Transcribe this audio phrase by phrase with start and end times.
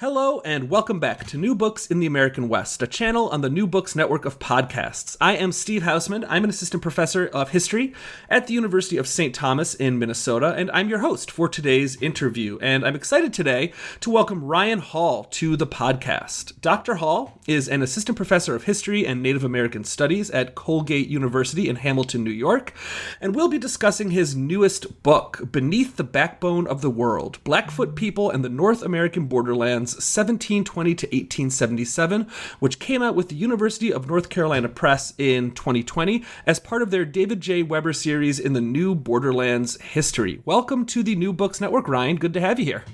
[0.00, 3.50] Hello, and welcome back to New Books in the American West, a channel on the
[3.50, 5.16] New Books network of podcasts.
[5.20, 6.24] I am Steve Hausman.
[6.28, 7.92] I'm an assistant professor of history
[8.30, 9.34] at the University of St.
[9.34, 12.60] Thomas in Minnesota, and I'm your host for today's interview.
[12.62, 16.60] And I'm excited today to welcome Ryan Hall to the podcast.
[16.60, 16.94] Dr.
[16.94, 21.74] Hall is an assistant professor of history and Native American studies at Colgate University in
[21.74, 22.72] Hamilton, New York,
[23.20, 28.30] and we'll be discussing his newest book, Beneath the Backbone of the World Blackfoot People
[28.30, 29.87] and the North American Borderlands.
[29.94, 32.26] 1720 to 1877,
[32.58, 36.90] which came out with the University of North Carolina Press in 2020 as part of
[36.90, 37.62] their David J.
[37.62, 40.40] Weber series in the New Borderlands history.
[40.44, 42.16] Welcome to the New Books Network, Ryan.
[42.16, 42.84] Good to have you here.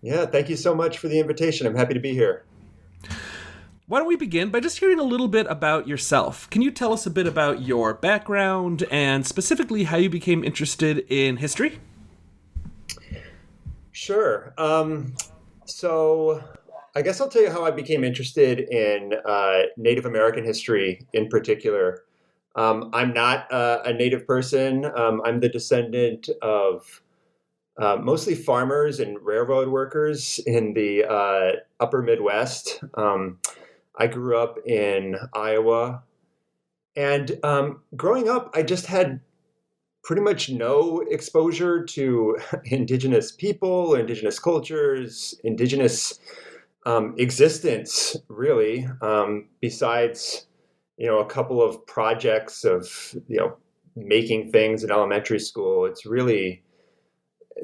[0.00, 1.66] Yeah, thank you so much for the invitation.
[1.66, 2.44] I'm happy to be here.
[3.88, 6.50] Why don't we begin by just hearing a little bit about yourself?
[6.50, 11.06] Can you tell us a bit about your background and specifically how you became interested
[11.08, 11.80] in history?
[13.92, 14.52] Sure.
[14.58, 15.14] Um,
[15.68, 16.42] so,
[16.96, 21.28] I guess I'll tell you how I became interested in uh, Native American history in
[21.28, 22.02] particular.
[22.56, 24.84] Um, I'm not uh, a Native person.
[24.96, 27.02] Um, I'm the descendant of
[27.78, 32.82] uh, mostly farmers and railroad workers in the uh, upper Midwest.
[32.94, 33.38] Um,
[33.96, 36.02] I grew up in Iowa.
[36.96, 39.20] And um, growing up, I just had
[40.08, 46.18] pretty much no exposure to indigenous people, indigenous cultures, indigenous
[46.86, 50.46] um, existence, really, um, besides,
[50.96, 53.54] you know, a couple of projects of, you know,
[53.96, 55.84] making things in elementary school.
[55.84, 56.62] It's really,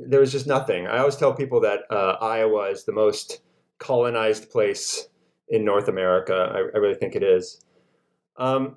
[0.06, 0.86] there was just nothing.
[0.86, 3.40] I always tell people that uh, Iowa is the most
[3.78, 5.08] colonized place
[5.48, 6.34] in North America.
[6.34, 7.64] I, I really think it is.
[8.36, 8.76] Um,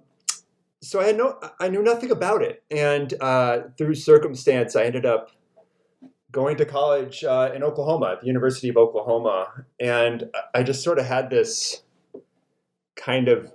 [0.88, 5.06] so I had no, I knew nothing about it, and uh, through circumstance, I ended
[5.06, 5.32] up
[6.32, 10.98] going to college uh, in Oklahoma at the University of Oklahoma, and I just sort
[10.98, 11.84] of had this
[12.96, 13.52] kind of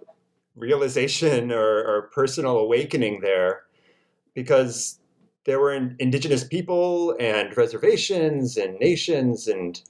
[0.57, 3.63] realization or, or personal awakening there,
[4.35, 4.99] because
[5.45, 9.81] there were indigenous people and reservations and nations and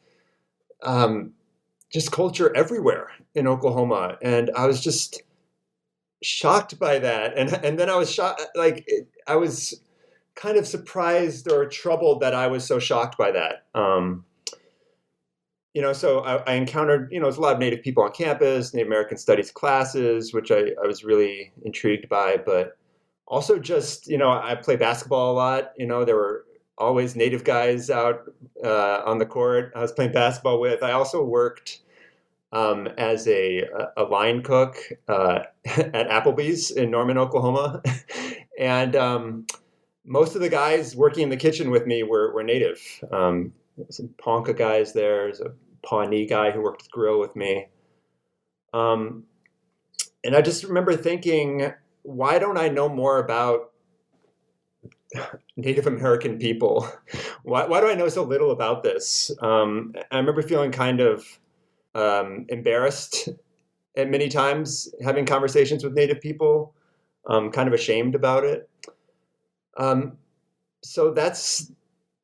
[0.85, 1.33] um,
[1.93, 5.23] just culture everywhere in Oklahoma, and I was just
[6.22, 7.37] shocked by that.
[7.37, 8.88] And and then i was shocked like
[9.27, 9.81] i was
[10.34, 13.66] kind of surprised or troubled that i was so shocked by that.
[13.75, 14.25] Um,
[15.75, 18.12] you know so I, I, encountered you know there's a lot of native people on
[18.12, 22.77] campus native american studies classes which I, I was really intrigued by but
[23.27, 25.72] also just you know i play basketball a lot.
[25.78, 26.44] You know there were
[26.78, 28.22] always native guys out
[28.65, 30.82] uh, on the court i was playing basketball with.
[30.82, 31.81] I also worked
[32.53, 33.65] um, as a,
[33.97, 34.76] a line cook
[35.09, 37.82] uh, at Applebee's in Norman, Oklahoma.
[38.59, 39.47] and um,
[40.05, 42.81] most of the guys working in the kitchen with me were, were native.
[43.11, 43.53] Um,
[43.88, 45.25] some Ponca guys there.
[45.25, 45.55] There's a
[45.85, 47.67] Pawnee guy who worked the grill with me.
[48.75, 49.25] Um,
[50.25, 51.73] and I just remember thinking,
[52.03, 53.73] why don't I know more about
[55.56, 56.88] Native American people?
[57.43, 59.31] why, why do I know so little about this?
[59.41, 61.25] Um, I remember feeling kind of
[61.94, 63.29] um, embarrassed
[63.97, 66.75] at many times having conversations with Native people,
[67.27, 68.69] um, kind of ashamed about it.
[69.79, 70.19] Um,
[70.83, 71.71] so that's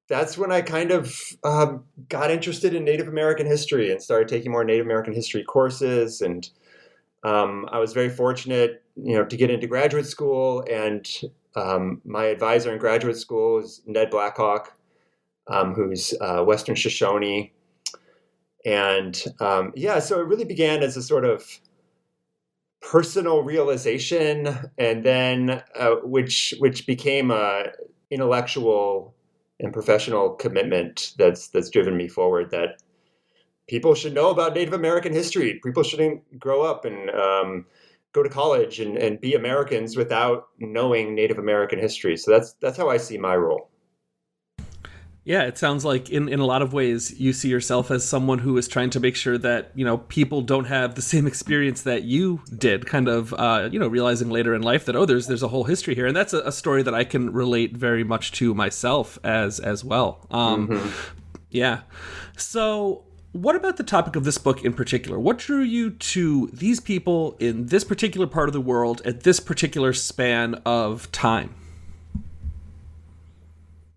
[0.09, 4.51] that's when I kind of um, got interested in Native American history and started taking
[4.53, 6.49] more Native American history courses and
[7.25, 11.07] Um, I was very fortunate, you know, to get into graduate school, and
[11.57, 14.77] um, my advisor in graduate school is Ned Blackhawk,
[15.49, 17.53] um, who's uh, Western Shoshone,
[18.69, 21.43] and um, yeah, so it really began as a sort of
[22.83, 27.65] personal realization, and then uh, which which became a
[28.11, 29.15] intellectual
[29.59, 32.51] and professional commitment that's that's driven me forward.
[32.51, 32.83] That
[33.69, 35.59] people should know about Native American history.
[35.65, 37.65] People shouldn't grow up and um,
[38.13, 42.19] go to college and, and be Americans without knowing Native American history.
[42.19, 43.71] So that's that's how I see my role.
[45.29, 48.39] Yeah, it sounds like in, in a lot of ways you see yourself as someone
[48.39, 51.83] who is trying to make sure that, you know, people don't have the same experience
[51.83, 55.27] that you did, kind of uh, you know, realizing later in life that oh there's
[55.27, 56.07] there's a whole history here.
[56.07, 59.85] And that's a, a story that I can relate very much to myself as as
[59.85, 60.27] well.
[60.31, 60.89] Um mm-hmm.
[61.51, 61.83] yeah.
[62.39, 65.19] So what about the topic of this book in particular?
[65.19, 69.41] What drew you to these people in this particular part of the world at this
[69.41, 71.55] particular span of time?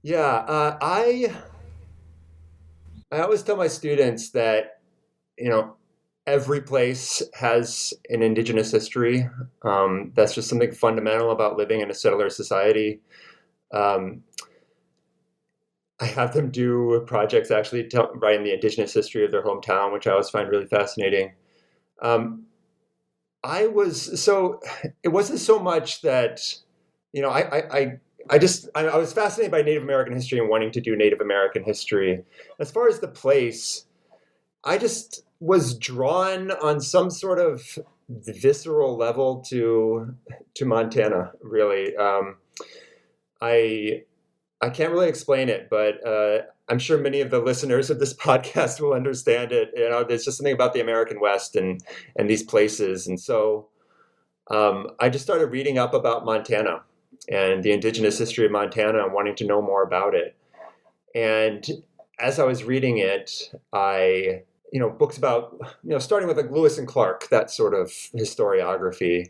[0.04, 1.36] Yeah, uh, I
[3.12, 4.80] I always tell my students that
[5.38, 5.76] you know
[6.26, 9.30] every place has an indigenous history.
[9.64, 13.02] Um, that's just something fundamental about living in a settler society.
[13.74, 14.24] Um,
[16.00, 20.08] I have them do projects actually tell, writing the indigenous history of their hometown, which
[20.08, 21.34] I always find really fascinating.
[22.02, 22.46] Um,
[23.44, 24.62] I was so
[25.04, 26.42] it wasn't so much that
[27.14, 30.40] you know I, I, I I just I, I, was fascinated by Native American history
[30.40, 32.24] and wanting to do Native American history.
[32.60, 33.86] As far as the place,
[34.64, 37.80] I just was drawn on some sort of
[38.10, 40.14] visceral level to
[40.56, 41.32] to Montana.
[41.42, 42.38] Really, um,
[43.42, 44.04] I
[44.62, 48.14] I can't really explain it, but uh, I'm sure many of the listeners of this
[48.28, 49.72] podcast will understand it.
[49.76, 51.84] You know, there's just something about the American West and
[52.16, 53.68] and these places, and so
[54.50, 56.84] um, I just started reading up about Montana
[57.30, 60.36] and the indigenous history of Montana and wanting to know more about it.
[61.14, 61.68] And
[62.20, 66.52] as I was reading it, I, you know, books about, you know, starting with like
[66.52, 69.30] Lewis and Clark, that sort of historiography.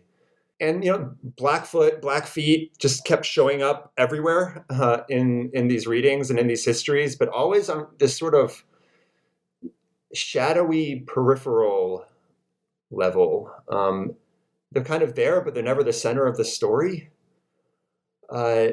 [0.59, 6.29] And you know, Blackfoot, Blackfeet just kept showing up everywhere uh, in in these readings
[6.29, 8.63] and in these histories, but always on this sort of
[10.13, 12.05] shadowy peripheral
[12.91, 13.51] level.
[13.71, 14.15] Um,
[14.71, 17.10] they're kind of there, but they're never the center of the story
[18.31, 18.67] uh,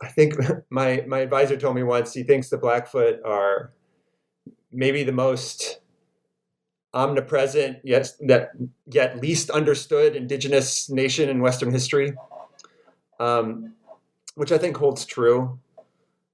[0.00, 0.34] I think
[0.70, 3.72] my my advisor told me once he thinks the Blackfoot are
[4.72, 5.80] maybe the most
[6.94, 8.52] omnipresent yet that
[8.86, 12.14] yet least understood indigenous nation in Western history,
[13.20, 13.74] um,
[14.34, 15.58] which I think holds true.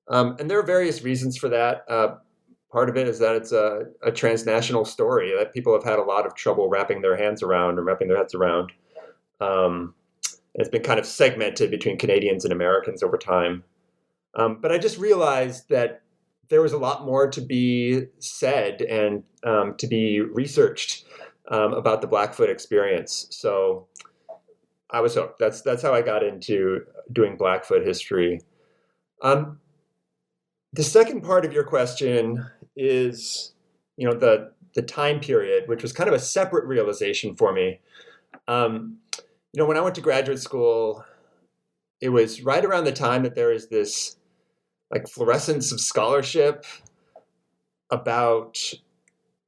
[0.08, 1.84] Um, and there are various reasons for that.
[1.88, 2.16] Uh,
[2.70, 6.02] part of it is that it's a, a, transnational story that people have had a
[6.02, 8.72] lot of trouble wrapping their hands around or wrapping their heads around.
[9.40, 9.94] Um,
[10.54, 13.64] it's been kind of segmented between Canadians and Americans over time.
[14.34, 16.02] Um, but I just realized that
[16.48, 21.04] there was a lot more to be said and um, to be researched
[21.48, 23.26] um, about the Blackfoot experience.
[23.30, 23.88] So
[24.90, 25.38] I was hooked.
[25.38, 26.80] That's that's how I got into
[27.12, 28.40] doing Blackfoot history.
[29.22, 29.58] Um,
[30.72, 32.44] the second part of your question
[32.76, 33.54] is,
[33.96, 37.80] you know, the the time period, which was kind of a separate realization for me.
[38.48, 38.98] Um,
[39.52, 41.04] you know, when I went to graduate school,
[42.00, 44.16] it was right around the time that there was this
[44.90, 46.64] like fluorescence of scholarship
[47.90, 48.58] about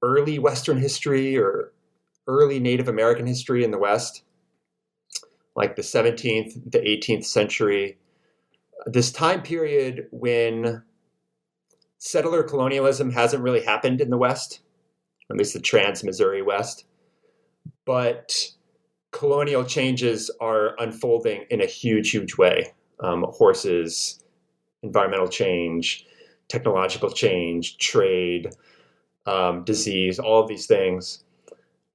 [0.03, 1.73] early Western history or
[2.27, 4.23] early Native American history in the West,
[5.57, 7.99] like the 17th, the 18th century.
[8.87, 10.83] This time period when
[11.99, 14.61] settler colonialism hasn't really happened in the West,
[15.31, 16.85] at least the trans Missouri West.
[17.87, 18.51] But
[19.15, 22.75] colonial changes are unfolding in a huge, huge way.
[23.01, 24.23] Um, horses,
[24.83, 26.05] environmental change,
[26.49, 28.51] technological change, trade,
[29.27, 31.25] um, disease, all of these things,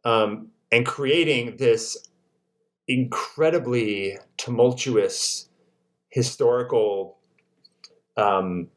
[0.05, 1.97] um, and creating this
[2.87, 5.49] incredibly tumultuous
[6.09, 7.17] historical
[8.17, 8.67] um,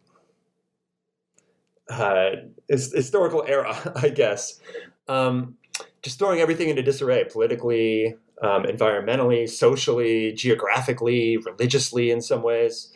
[1.88, 2.30] uh,
[2.68, 4.60] historical era, I guess.
[5.08, 5.56] Um,
[6.02, 12.92] just throwing everything into disarray politically, um, environmentally, socially, geographically, religiously, in some ways.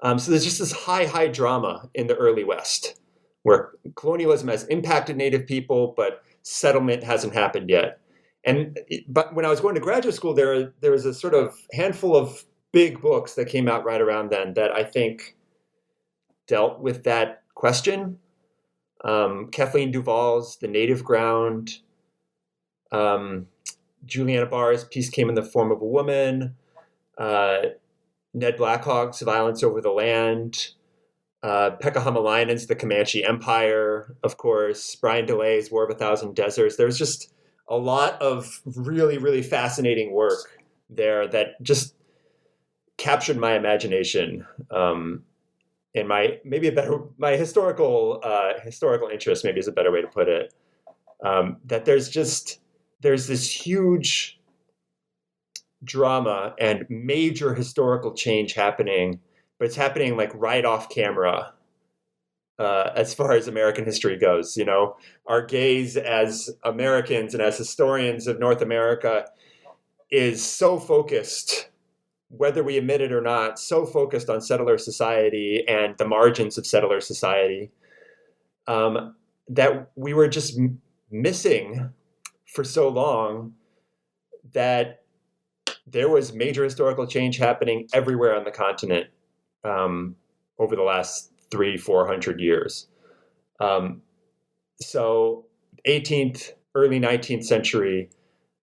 [0.00, 3.00] Um, so there's just this high, high drama in the early West
[3.44, 8.00] where colonialism has impacted Native people, but settlement hasn't happened yet.
[8.44, 11.56] And but when I was going to graduate school, there there was a sort of
[11.72, 15.36] handful of big books that came out right around then that I think
[16.46, 18.18] dealt with that question.
[19.02, 21.78] Um, Kathleen Duval's *The Native Ground*,
[22.92, 23.46] um,
[24.06, 26.54] Juliana Barr's Peace Came in the Form of a Woman,
[27.18, 27.58] uh,
[28.32, 30.70] Ned Blackhawk's Violence Over the Land,
[31.42, 36.76] uh, Pekka Hamalainen's The Comanche Empire, of course, Brian DeLay's War of a Thousand Deserts.
[36.76, 37.32] There's just
[37.68, 40.58] a lot of really, really fascinating work
[40.88, 41.94] there that just
[42.96, 45.24] captured my imagination um,
[45.94, 50.00] and my maybe a better my historical uh, historical interest maybe is a better way
[50.00, 50.52] to put it.
[51.24, 52.60] Um, that there's just
[53.04, 54.40] there's this huge
[55.84, 59.20] drama and major historical change happening,
[59.58, 61.52] but it's happening like right off camera.
[62.58, 64.96] Uh, as far as American history goes, you know,
[65.26, 69.26] our gaze as Americans and as historians of North America
[70.10, 71.68] is so focused,
[72.28, 76.66] whether we admit it or not, so focused on settler society and the margins of
[76.66, 77.70] settler society
[78.66, 79.14] um,
[79.48, 80.80] that we were just m-
[81.10, 81.90] missing
[82.54, 83.52] for so long
[84.52, 85.02] that
[85.86, 89.08] there was major historical change happening everywhere on the continent
[89.64, 90.14] um,
[90.58, 92.86] over the last three, four hundred years.
[93.60, 94.02] Um,
[94.80, 95.46] so,
[95.86, 98.10] 18th, early 19th century,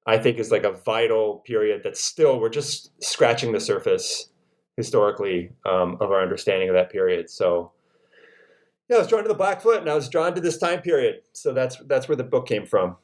[0.05, 4.29] I think, is like a vital period that still we're just scratching the surface
[4.77, 7.29] historically um, of our understanding of that period.
[7.29, 7.71] So,
[8.89, 11.21] yeah, I was drawn to the Blackfoot, and I was drawn to this time period.
[11.33, 12.98] So that's that's where the book came from.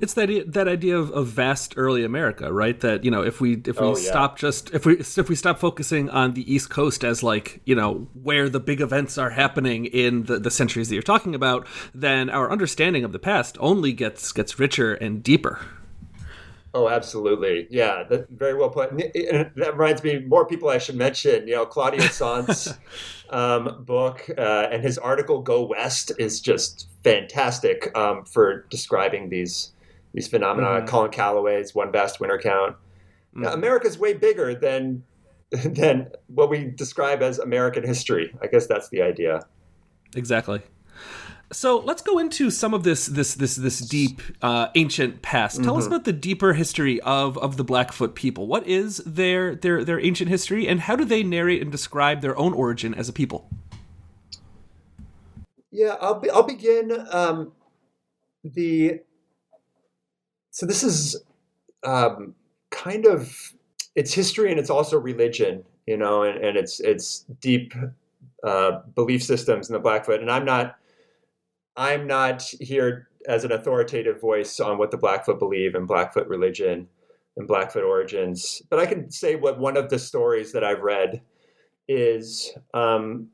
[0.00, 2.78] It's that that idea of, of vast early America, right?
[2.80, 4.10] That you know, if we if we Oh, yeah.
[4.10, 7.74] stop just if we if we stop focusing on the East Coast as like you
[7.74, 11.66] know where the big events are happening in the, the centuries that you're talking about,
[11.94, 15.60] then our understanding of the past only gets gets richer and deeper.
[16.74, 17.66] Oh, absolutely.
[17.70, 18.92] Yeah, that, very well put.
[18.92, 19.02] And
[19.56, 21.46] that reminds me, more people I should mention.
[21.46, 22.72] You know, Claudio Saunt's
[23.30, 29.72] um, book uh, and his article "Go West" is just fantastic um, for describing these
[30.12, 30.86] these phenomena.
[30.86, 32.76] Colin Calloway's "One Vast Winter Count."
[33.40, 35.04] Yeah, America's way bigger than
[35.50, 38.34] than what we describe as American history.
[38.42, 39.46] I guess that's the idea.
[40.14, 40.62] Exactly.
[41.52, 45.62] So let's go into some of this this this this deep uh, ancient past.
[45.62, 48.46] Tell us about the deeper history of of the Blackfoot people.
[48.46, 52.36] What is their their their ancient history, and how do they narrate and describe their
[52.38, 53.50] own origin as a people?
[55.70, 57.06] Yeah, I'll be, I'll begin.
[57.10, 57.52] Um,
[58.44, 59.00] the
[60.52, 61.16] so this is
[61.82, 62.34] um,
[62.70, 63.54] kind of
[63.96, 67.74] it's history and it's also religion, you know, and, and it's it's deep
[68.44, 70.20] uh, belief systems in the Blackfoot.
[70.20, 70.76] And I'm not
[71.76, 76.86] I'm not here as an authoritative voice on what the Blackfoot believe and Blackfoot religion
[77.38, 81.22] and Blackfoot origins, but I can say what one of the stories that I've read
[81.88, 82.52] is.
[82.74, 83.28] Um,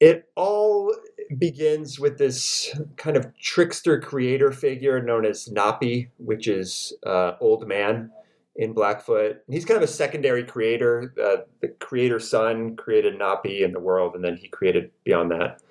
[0.00, 0.94] it all
[1.36, 7.66] begins with this kind of trickster creator figure known as Napi, which is uh, old
[7.66, 8.10] man
[8.56, 9.42] in Blackfoot.
[9.48, 11.14] He's kind of a secondary creator.
[11.22, 15.62] Uh, the creator son created Napi in the world, and then he created beyond that.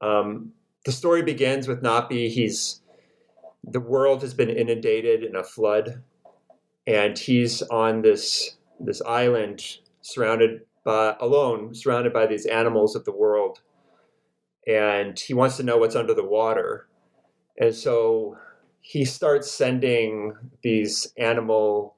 [0.00, 0.52] Um,
[0.84, 2.30] the story begins with Napi.
[2.30, 2.80] He's
[3.64, 6.02] the world has been inundated in a flood,
[6.86, 13.12] and he's on this this island surrounded by alone, surrounded by these animals of the
[13.12, 13.60] world,
[14.66, 16.88] and he wants to know what's under the water,
[17.58, 18.36] and so
[18.80, 21.96] he starts sending these animal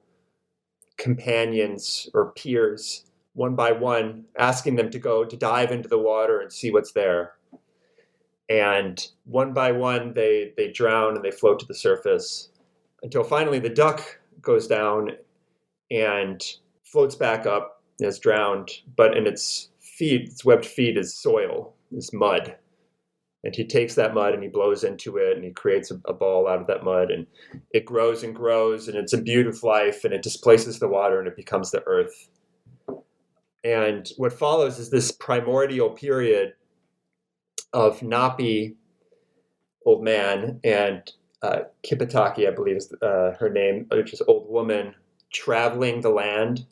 [0.97, 3.05] companions or peers
[3.35, 6.93] one by one, asking them to go to dive into the water and see what's
[6.93, 7.33] there.
[8.49, 12.49] And one by one, they they drown and they float to the surface
[13.03, 15.11] until finally the duck goes down
[15.91, 16.41] and
[16.83, 21.74] floats back up and is drowned, but in its feet, its webbed feet is soil,
[21.91, 22.55] is mud.
[23.43, 26.13] And he takes that mud and he blows into it and he creates a, a
[26.13, 27.27] ball out of that mud and
[27.71, 31.27] it grows and grows and it's imbued with life and it displaces the water and
[31.27, 32.27] it becomes the earth.
[33.63, 36.53] And what follows is this primordial period
[37.71, 38.75] of Napi,
[39.85, 41.11] old man, and
[41.41, 44.95] uh, Kipitaki, I believe is uh, her name, which is old woman,
[45.31, 46.65] traveling the land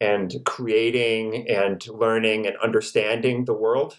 [0.00, 3.98] and creating and learning and understanding the world.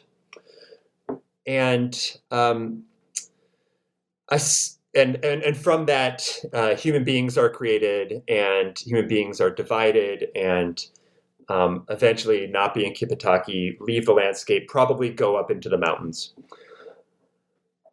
[1.47, 2.83] And um,
[4.29, 4.39] I
[4.93, 10.27] and, and and from that, uh, human beings are created, and human beings are divided,
[10.35, 10.85] and
[11.49, 16.33] um, eventually, Napi and Kipitaki leave the landscape, probably go up into the mountains.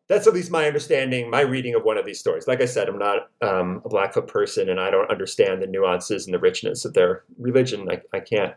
[0.09, 2.47] That's at least my understanding, my reading of one of these stories.
[2.47, 6.26] Like I said, I'm not um, a Blackfoot person, and I don't understand the nuances
[6.26, 7.88] and the richness of their religion.
[7.90, 8.55] I, I can't.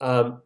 [0.00, 0.42] Um,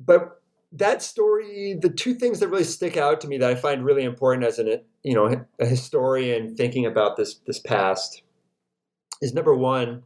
[0.00, 0.37] but
[0.72, 4.04] that story, the two things that really stick out to me that I find really
[4.04, 8.22] important as an you know a historian thinking about this this past
[9.20, 10.02] is number one,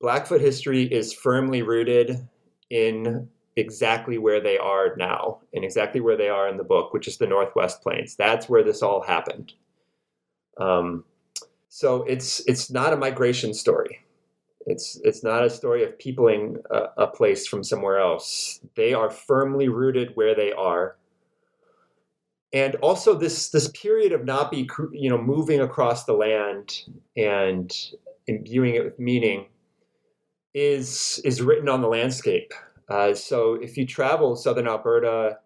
[0.00, 2.28] Blackfoot history is firmly rooted
[2.70, 7.08] in exactly where they are now and exactly where they are in the book, which
[7.08, 8.16] is the Northwest Plains.
[8.16, 9.54] That's where this all happened.
[10.58, 11.04] Um,
[11.68, 14.00] so it's it's not a migration story.
[14.66, 18.60] It's it's not a story of peopling a, a place from somewhere else.
[18.74, 20.96] They are firmly rooted where they are.
[22.52, 26.82] And also this this period of Napi you know moving across the land
[27.16, 27.72] and
[28.26, 29.46] imbuing it with meaning
[30.52, 32.52] is is written on the landscape.
[32.88, 35.38] Uh, so if you travel southern Alberta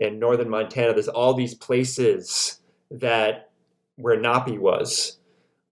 [0.00, 3.50] and northern Montana, there's all these places that
[3.96, 5.18] where Napi was.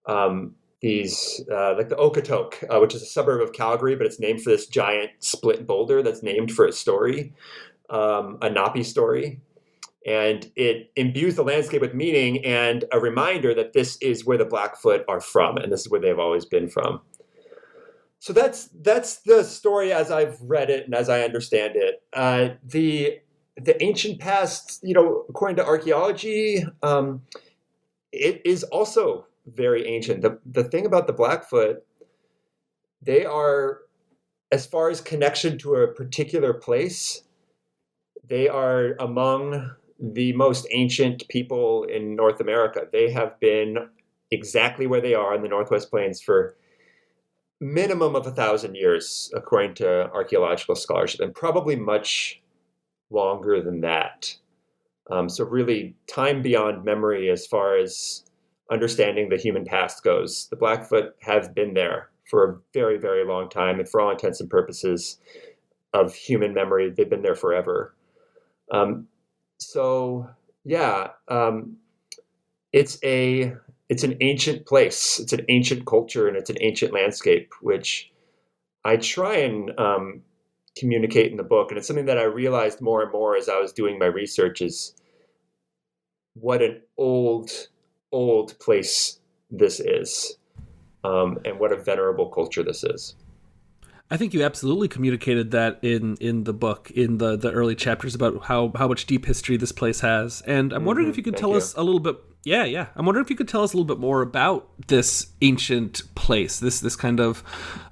[0.07, 4.21] Um, these uh, like the Okotok, uh, which is a suburb of Calgary, but it's
[4.21, 7.33] named for this giant split boulder that's named for a story,
[7.89, 9.41] um, a Napi story,
[10.05, 14.45] and it imbues the landscape with meaning and a reminder that this is where the
[14.45, 17.01] Blackfoot are from, and this is where they've always been from.
[18.19, 22.03] So that's that's the story as I've read it and as I understand it.
[22.13, 23.21] Uh, the
[23.57, 27.23] the ancient past, you know, according to archaeology, um,
[28.11, 30.23] it is also very ancient.
[30.23, 31.85] The the thing about the Blackfoot,
[33.01, 33.81] they are,
[34.51, 37.23] as far as connection to a particular place,
[38.25, 42.87] they are among the most ancient people in North America.
[42.91, 43.89] They have been
[44.31, 46.57] exactly where they are in the Northwest Plains for
[47.61, 52.43] minimum of a thousand years, according to archaeological scholarship, and probably much
[53.11, 54.35] longer than that.
[55.11, 58.25] Um, so really, time beyond memory as far as
[58.71, 60.49] understanding the human past goes.
[60.49, 64.41] The Blackfoot have been there for a very, very long time, and for all intents
[64.41, 65.19] and purposes
[65.93, 67.95] of human memory, they've been there forever.
[68.71, 69.09] Um,
[69.59, 70.29] so
[70.65, 71.77] yeah, um,
[72.73, 73.55] it's a
[73.89, 75.19] it's an ancient place.
[75.21, 78.11] It's an ancient culture, and it's an ancient landscape, which
[78.85, 80.23] I try and um,
[80.79, 81.71] communicate in the book.
[81.71, 84.63] And it's something that I realized more and more as I was doing my research
[84.63, 84.95] is
[86.35, 87.51] what an old
[88.13, 89.19] old place
[89.51, 90.37] this is
[91.05, 93.17] um, and what a venerable culture this is.
[94.13, 98.15] I think you absolutely communicated that in in the book in the the early chapters
[98.15, 100.43] about how how much deep history this place has.
[100.43, 101.13] And I'm wondering mm-hmm.
[101.13, 101.57] if you could Thank tell you.
[101.57, 102.89] us a little bit yeah, yeah.
[102.95, 106.61] I'm wondering if you could tell us a little bit more about this ancient place,
[106.61, 107.43] this this kind of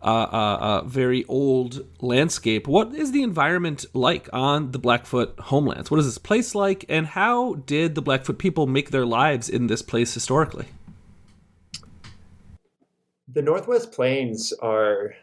[0.03, 2.67] uh, uh, uh, very old landscape.
[2.67, 5.91] What is the environment like on the Blackfoot homelands?
[5.91, 9.69] What is this place like, and how did the Blackfoot people make their lives in
[9.69, 10.67] this place historically?
[13.33, 15.15] The Northwest Plains are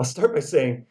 [0.00, 0.86] I'll start by saying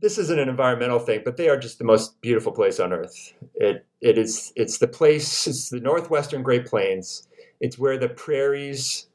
[0.00, 3.34] this isn't an environmental thing, but they are just the most beautiful place on earth.
[3.56, 7.26] It it is it's the place, it's the northwestern Great Plains.
[7.60, 9.08] It's where the prairies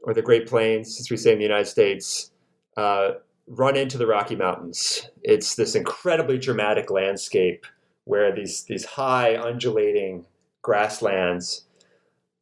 [0.00, 2.30] or the Great Plains, as we say in the United States,
[2.78, 3.12] uh,
[3.48, 5.10] run into the Rocky Mountains.
[5.22, 7.66] It's this incredibly dramatic landscape
[8.04, 10.24] where these these high undulating
[10.62, 11.66] grasslands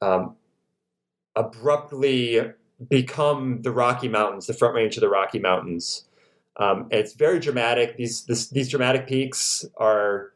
[0.01, 0.37] um,
[1.35, 2.53] abruptly
[2.89, 6.05] become the Rocky Mountains, the Front Range of the Rocky Mountains.
[6.57, 7.97] Um, it's very dramatic.
[7.97, 10.33] These this, these dramatic peaks are,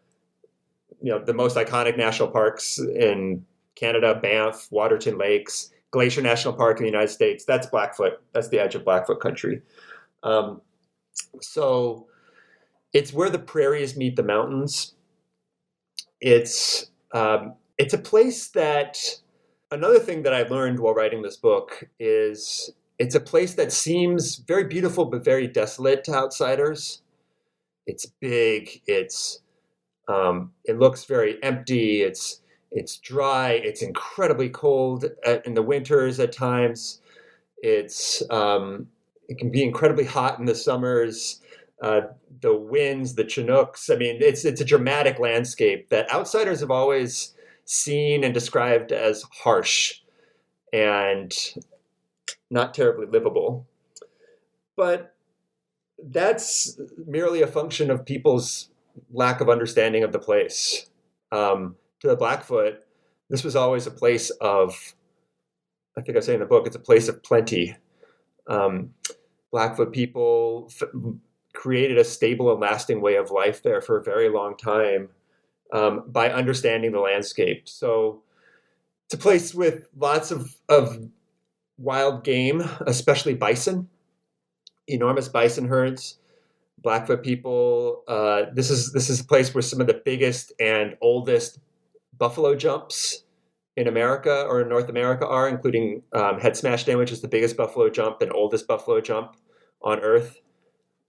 [1.01, 3.44] you know, the most iconic national parks in
[3.77, 7.44] Canada: Banff, Waterton Lakes, Glacier National Park in the United States.
[7.44, 8.20] That's Blackfoot.
[8.33, 9.62] That's the edge of Blackfoot country.
[10.22, 10.61] Um,
[11.40, 12.07] so
[12.92, 14.94] it's where the prairies meet the mountains.
[16.20, 18.98] It's um, it's a place that
[19.70, 24.37] another thing that I learned while writing this book is it's a place that seems
[24.37, 27.02] very beautiful but very desolate to outsiders.
[27.87, 28.83] It's big.
[28.87, 29.40] It's
[30.09, 32.02] um, it looks very empty.
[32.02, 33.52] It's it's dry.
[33.52, 37.00] It's incredibly cold at, in the winters at times.
[37.59, 38.88] It's um,
[39.28, 41.40] it can be incredibly hot in the summers.
[41.81, 42.00] Uh,
[42.40, 43.88] the winds, the Chinooks.
[43.88, 47.35] I mean, it's it's a dramatic landscape that outsiders have always
[47.68, 50.00] seen and described as harsh
[50.72, 51.37] and
[52.50, 53.66] not terribly livable.
[54.74, 55.14] But
[56.02, 58.70] that's merely a function of people's
[59.12, 60.88] lack of understanding of the place.
[61.31, 62.85] Um, to the Blackfoot,
[63.28, 64.94] this was always a place of,
[65.96, 67.76] I think I say in the book, it's a place of plenty.
[68.46, 68.94] Um,
[69.52, 70.88] Blackfoot people f-
[71.52, 75.11] created a stable and lasting way of life there for a very long time
[75.72, 77.68] um, by understanding the landscape.
[77.68, 78.22] So
[79.07, 80.98] it's a place with lots of, of
[81.78, 83.88] wild game, especially bison,
[84.87, 86.18] enormous bison herds.
[86.81, 88.04] Blackfoot people.
[88.07, 91.59] Uh, this is this is a place where some of the biggest and oldest
[92.16, 93.24] buffalo jumps
[93.76, 97.90] in America or in North America are, including um, Head-Smashed-In, which is the biggest buffalo
[97.90, 99.37] jump and oldest buffalo jump
[99.83, 100.40] on Earth.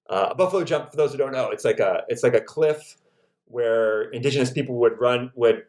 [0.10, 2.42] Uh, a buffalo jump, for those who don't know, it's like a it's like a
[2.42, 2.98] cliff
[3.50, 5.64] where indigenous people would run would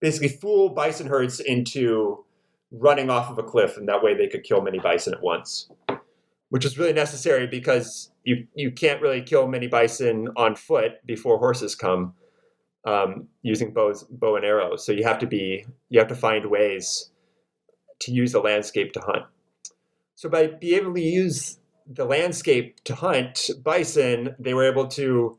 [0.00, 2.24] basically fool bison herds into
[2.70, 5.68] running off of a cliff, and that way they could kill many bison at once,
[6.50, 11.38] which is really necessary because you you can't really kill many bison on foot before
[11.38, 12.14] horses come
[12.86, 14.86] um, using bows, bow and arrows.
[14.86, 17.10] So you have to be you have to find ways
[18.00, 19.24] to use the landscape to hunt.
[20.14, 25.38] So by being able to use the landscape to hunt bison, they were able to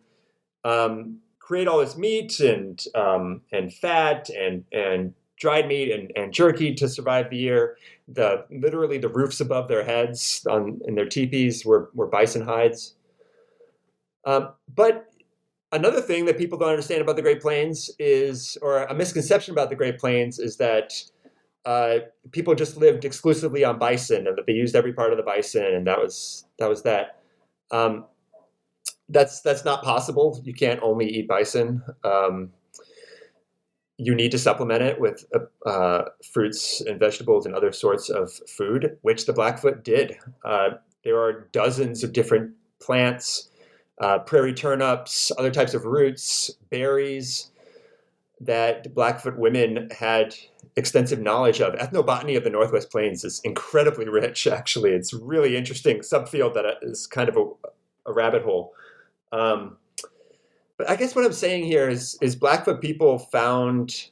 [0.63, 6.33] um, create all this meat and um, and fat and and dried meat and, and
[6.33, 7.77] jerky to survive the year.
[8.09, 12.95] The literally the roofs above their heads on in their teepees were were bison hides.
[14.25, 15.05] Um, but
[15.71, 19.69] another thing that people don't understand about the Great Plains is, or a misconception about
[19.69, 20.91] the Great Plains is that
[21.63, 21.99] uh,
[22.31, 25.63] people just lived exclusively on bison and that they used every part of the bison
[25.63, 27.21] and that was that was that.
[27.71, 28.05] Um,
[29.09, 30.41] that's that's not possible.
[30.43, 31.83] You can't only eat bison.
[32.03, 32.51] Um,
[33.97, 38.31] you need to supplement it with uh, uh, fruits and vegetables and other sorts of
[38.47, 40.17] food, which the Blackfoot did.
[40.45, 40.69] Uh,
[41.03, 43.49] there are dozens of different plants
[43.99, 47.51] uh, prairie turnips, other types of roots, berries
[48.39, 50.35] that Blackfoot women had
[50.75, 51.73] extensive knowledge of.
[51.73, 54.91] Ethnobotany of the Northwest Plains is incredibly rich, actually.
[54.91, 58.73] It's really interesting subfield that is kind of a, a rabbit hole.
[59.31, 59.77] Um,
[60.77, 64.09] but I guess what I'm saying here is, is Blackfoot people found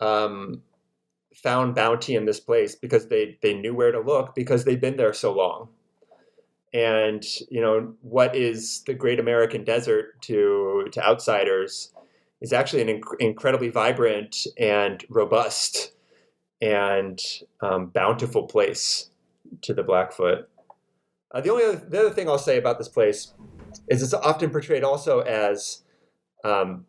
[0.00, 0.62] um,
[1.36, 4.96] found bounty in this place because they, they knew where to look because they've been
[4.96, 5.68] there so long.
[6.72, 11.92] And you know what is the great american desert to to outsiders
[12.40, 15.92] is actually an inc- incredibly vibrant and robust
[16.60, 17.18] and
[17.62, 19.08] um, bountiful place
[19.62, 20.50] to the blackfoot.
[21.32, 23.32] Uh, the only other, the other thing i'll say about this place
[23.88, 25.82] is it's often portrayed also as
[26.44, 26.86] um,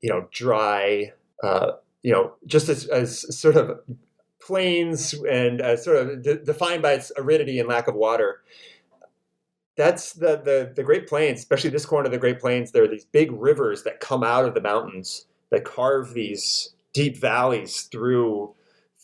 [0.00, 3.80] you know dry uh, you know just as, as sort of
[4.40, 8.42] plains and uh, sort of de- defined by its aridity and lack of water
[9.78, 12.72] that's the, the the Great Plains, especially this corner of the Great Plains.
[12.72, 17.16] There are these big rivers that come out of the mountains that carve these deep
[17.16, 18.54] valleys through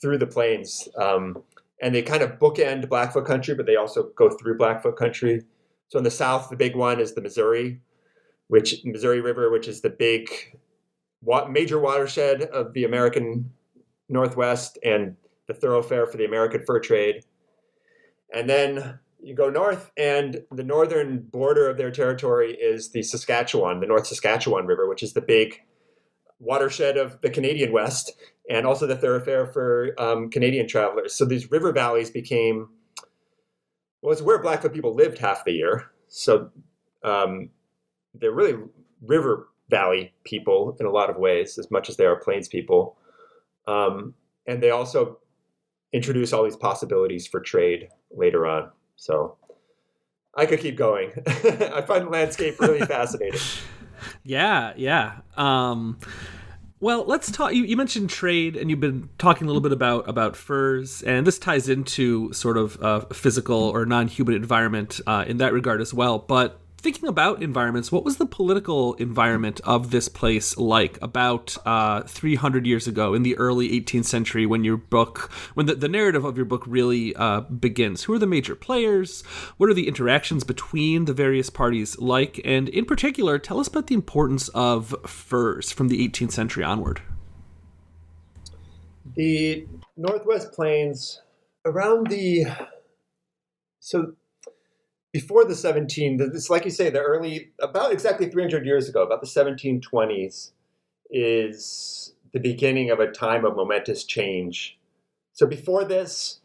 [0.02, 1.44] through the plains, um,
[1.80, 5.42] and they kind of bookend Blackfoot country, but they also go through Blackfoot country.
[5.88, 7.80] So in the south, the big one is the Missouri,
[8.48, 10.28] which Missouri River, which is the big
[11.48, 13.50] major watershed of the American
[14.08, 15.16] Northwest and
[15.46, 17.24] the thoroughfare for the American fur trade.
[18.32, 23.80] And then you go north, and the northern border of their territory is the Saskatchewan,
[23.80, 25.60] the North Saskatchewan River, which is the big
[26.38, 28.12] watershed of the Canadian West
[28.50, 31.14] and also the thoroughfare for um, Canadian travelers.
[31.14, 32.68] So these river valleys became,
[34.04, 35.90] well, it's where Blackfoot people lived half the year.
[36.08, 36.50] So
[37.02, 37.48] um,
[38.12, 38.62] they're really
[39.00, 42.98] river valley people in a lot of ways, as much as they are plains people.
[43.66, 44.12] Um,
[44.46, 45.20] and they also
[45.94, 48.70] introduce all these possibilities for trade later on.
[48.96, 49.38] So
[50.34, 51.12] I could keep going.
[51.26, 53.40] I find the landscape really fascinating.
[54.22, 55.20] Yeah, yeah.
[55.34, 55.98] Um,
[56.84, 57.54] well, let's talk.
[57.54, 61.26] You, you, mentioned trade, and you've been talking a little bit about about furs, and
[61.26, 65.94] this ties into sort of uh, physical or non-human environment uh, in that regard as
[65.94, 66.18] well.
[66.18, 72.02] But thinking about environments, what was the political environment of this place like about uh,
[72.02, 76.26] 300 years ago in the early 18th century when your book, when the, the narrative
[76.26, 78.02] of your book really uh, begins?
[78.02, 79.22] Who are the major players?
[79.56, 82.38] What are the interactions between the various parties like?
[82.44, 87.00] And in particular, tell us about the importance of furs from the 18th century onward.
[89.16, 89.66] The
[89.96, 91.22] Northwest Plains,
[91.64, 92.44] around the
[93.80, 94.12] so
[95.14, 99.20] before the 17 it's like you say the early about exactly 300 years ago about
[99.20, 100.50] the 1720s
[101.08, 104.76] is the beginning of a time of momentous change.
[105.32, 106.40] So before this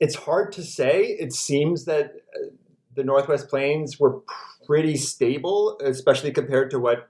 [0.00, 1.02] it's hard to say.
[1.04, 2.48] It seems that uh,
[2.96, 4.22] the northwest plains were
[4.66, 7.08] pretty stable especially compared to what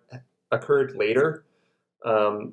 [0.51, 1.47] occurred later.
[2.05, 2.53] Um,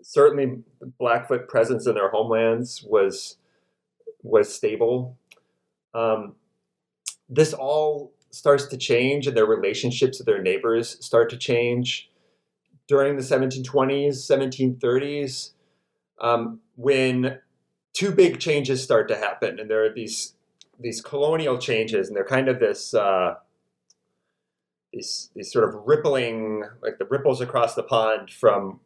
[0.00, 0.62] certainly
[0.98, 3.36] blackfoot presence in their homelands was
[4.22, 5.18] was stable
[5.94, 6.34] um,
[7.28, 12.10] this all starts to change and their relationships with their neighbors start to change
[12.86, 14.14] during the 1720s
[14.78, 15.50] 1730s
[16.20, 17.38] um, when
[17.92, 20.34] two big changes start to happen and there are these
[20.78, 23.34] these colonial changes and they're kind of this uh,
[24.92, 28.80] these these sort of rippling, like the ripples across the pond from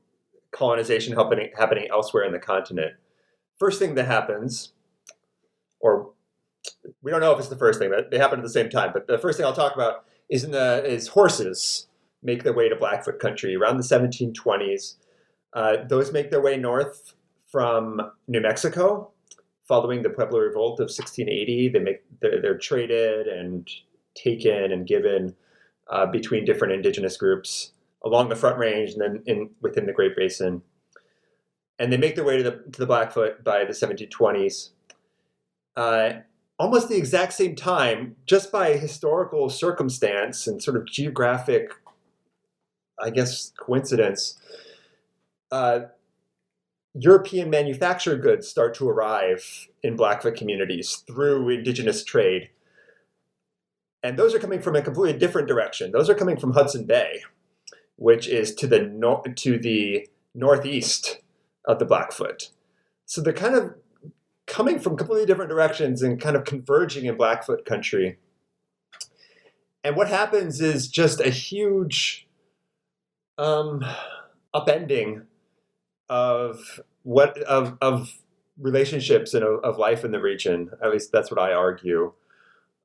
[0.50, 2.94] colonization happening happening elsewhere in the continent.
[3.58, 4.72] First thing that happens,
[5.80, 6.12] or
[7.02, 8.90] we don't know if it's the first thing, but they happen at the same time.
[8.92, 11.86] But the first thing I'll talk about is in the is horses
[12.22, 14.96] make their way to Blackfoot country around the 1720s.
[15.52, 17.14] Uh, those make their way north
[17.46, 19.12] from New Mexico,
[19.68, 21.68] following the Pueblo Revolt of 1680.
[21.68, 23.68] They make they're, they're traded and
[24.14, 25.34] taken and given
[25.90, 27.72] uh, between different indigenous groups
[28.04, 30.62] along the Front Range and then in within the Great Basin.
[31.78, 34.70] And they make their way to the to the Blackfoot by the 1720s.
[35.76, 36.12] Uh,
[36.58, 41.72] almost the exact same time, just by historical circumstance and sort of geographic,
[43.02, 44.38] I guess, coincidence,
[45.50, 45.80] uh,
[46.94, 52.50] European manufactured goods start to arrive in Blackfoot communities through indigenous trade.
[54.02, 55.90] And those are coming from a completely different direction.
[55.90, 57.22] Those are coming from Hudson Bay,
[57.96, 61.20] which is to the nor- to the northeast
[61.64, 62.50] of the Blackfoot.
[63.06, 63.74] So they're kind of
[64.46, 68.18] coming from completely different directions and kind of converging in Blackfoot country.
[69.82, 72.26] And what happens is just a huge
[73.36, 73.84] um,
[74.54, 75.24] upending
[76.08, 78.18] of what of of
[78.58, 80.70] relationships and of, of, life in the region.
[80.82, 82.12] At least that's what I argue.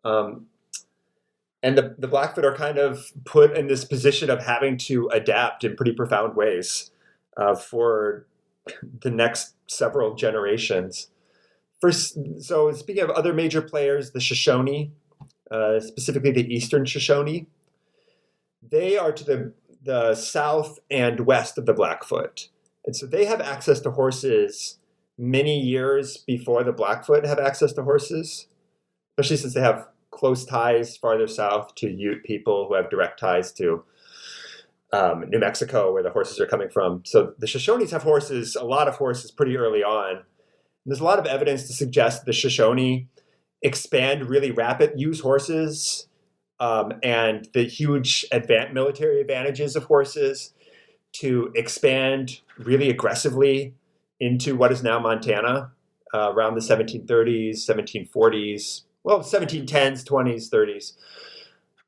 [0.04, 0.48] Um,
[1.62, 5.64] and the, the Blackfoot are kind of put in this position of having to adapt
[5.64, 6.92] in pretty profound ways
[7.38, 8.26] uh, for
[9.02, 11.10] the next several generations.
[11.82, 14.92] First, so speaking of other major players, the Shoshone,
[15.50, 17.48] uh, specifically the Eastern Shoshone,
[18.62, 22.50] they are to the, the south and west of the Blackfoot.
[22.86, 24.78] And so they have access to horses
[25.18, 28.48] many years before the Blackfoot have access to horses,
[29.14, 33.52] especially since they have close ties farther south to Ute people who have direct ties
[33.54, 33.84] to
[34.92, 37.04] um, New Mexico, where the horses are coming from.
[37.06, 40.24] So the Shoshones have horses, a lot of horses, pretty early on.
[40.90, 43.08] There's a lot of evidence to suggest the Shoshone
[43.62, 46.08] expand really rapid, use horses
[46.60, 50.54] um, and the huge advan- military advantages of horses
[51.14, 53.76] to expand really aggressively
[54.20, 55.72] into what is now Montana
[56.14, 60.94] uh, around the 1730s, 1740s, well, 1710s, 20s, 30s.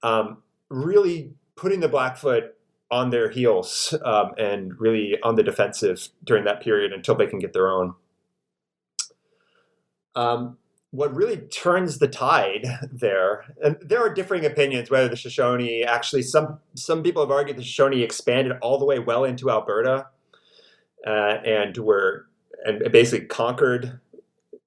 [0.03, 0.37] Um,
[0.69, 2.55] really putting the Blackfoot
[2.89, 7.39] on their heels um, and really on the defensive during that period until they can
[7.39, 7.95] get their own.
[10.15, 10.57] Um,
[10.91, 16.23] what really turns the tide there, and there are differing opinions whether the Shoshone actually
[16.23, 20.07] some some people have argued the Shoshone expanded all the way well into Alberta
[21.05, 22.27] uh, and were
[22.65, 23.99] and basically conquered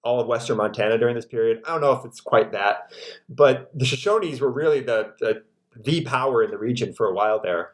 [0.02, 1.62] all of western Montana during this period.
[1.64, 2.92] I don't know if it's quite that,
[3.28, 5.42] but the Shoshones were really the the,
[5.76, 7.72] the power in the region for a while there.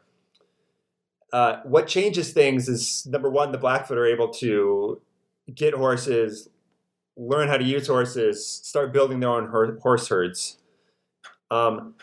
[1.33, 5.01] Uh, what changes things is number one, the Blackfoot are able to
[5.55, 6.49] get horses,
[7.17, 10.57] learn how to use horses, start building their own horse herds.
[11.49, 11.95] Um,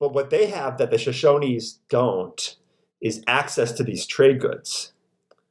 [0.00, 2.56] but what they have that the Shoshones don't
[3.00, 4.92] is access to these trade goods.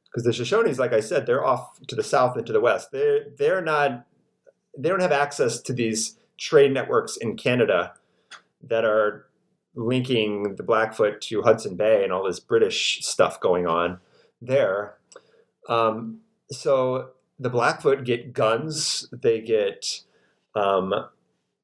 [0.04, 2.90] Because the Shoshones, like I said, they're off to the south and to the west.
[2.92, 4.06] They're they're not
[4.76, 7.94] they don't have access to these trade networks in Canada
[8.62, 9.26] that are
[9.74, 13.98] linking the Blackfoot to Hudson Bay and all this British stuff going on
[14.40, 14.96] there.
[15.68, 19.08] Um, so the Blackfoot get guns.
[19.12, 20.02] They get
[20.54, 20.92] um,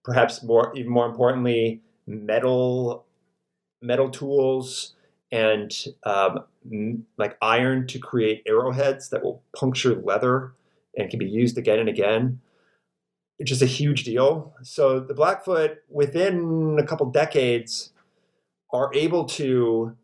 [0.05, 3.05] perhaps more, even more importantly, metal,
[3.83, 4.95] metal tools
[5.33, 6.45] and um,
[7.19, 10.53] like iron to create arrowheads that will puncture leather
[10.97, 12.41] and can be used again and again,
[13.39, 14.55] It's just a huge deal.
[14.63, 17.93] So the Blackfoot, within a couple decades,
[18.73, 19.97] are able to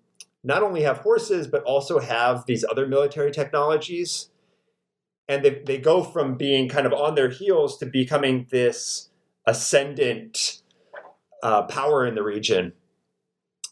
[0.43, 4.31] not only have horses but also have these other military technologies
[5.31, 9.11] and they, they go from being kind of on their heels to becoming this
[9.47, 10.61] ascendant
[11.45, 12.73] uh, power in the region.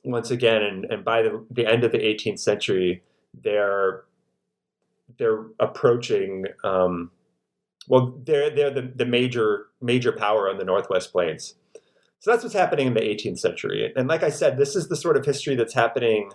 [0.04, 3.02] Once again and, and by the, the end of the 18th century
[3.42, 4.04] they're
[5.18, 7.10] they're approaching um,
[7.88, 11.56] well they're they're the, the major major power on the northwest plains.
[12.20, 13.92] So that's what's happening in the 18th century.
[13.96, 16.30] And like i said this is the sort of history that's happening.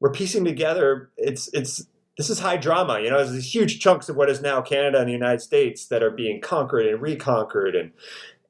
[0.00, 1.10] We're piecing together.
[1.16, 1.86] It's it's
[2.18, 3.00] this is high drama.
[3.00, 5.86] You know, there's these huge chunks of what is now Canada and the United States
[5.86, 7.92] that are being conquered and reconquered, and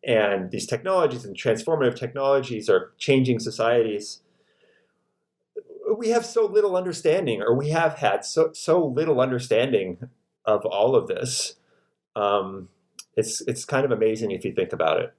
[0.02, 4.22] and these technologies and transformative technologies are changing societies.
[5.96, 10.09] We have so little understanding, or we have had so so little understanding
[10.46, 11.57] of all of this.
[12.16, 12.70] Um,
[13.16, 15.14] it's it's kind of amazing if you think about it.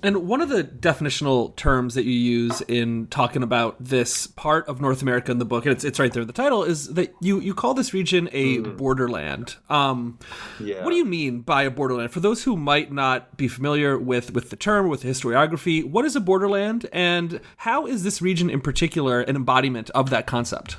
[0.00, 4.80] And one of the definitional terms that you use in talking about this part of
[4.80, 7.12] North America in the book, and it's, it's right there in the title, is that
[7.20, 8.76] you, you call this region a mm.
[8.76, 9.56] borderland.
[9.68, 10.20] Um,
[10.60, 10.84] yeah.
[10.84, 12.12] What do you mean by a borderland?
[12.12, 16.04] For those who might not be familiar with, with the term, with the historiography, what
[16.04, 20.76] is a borderland, and how is this region in particular an embodiment of that concept?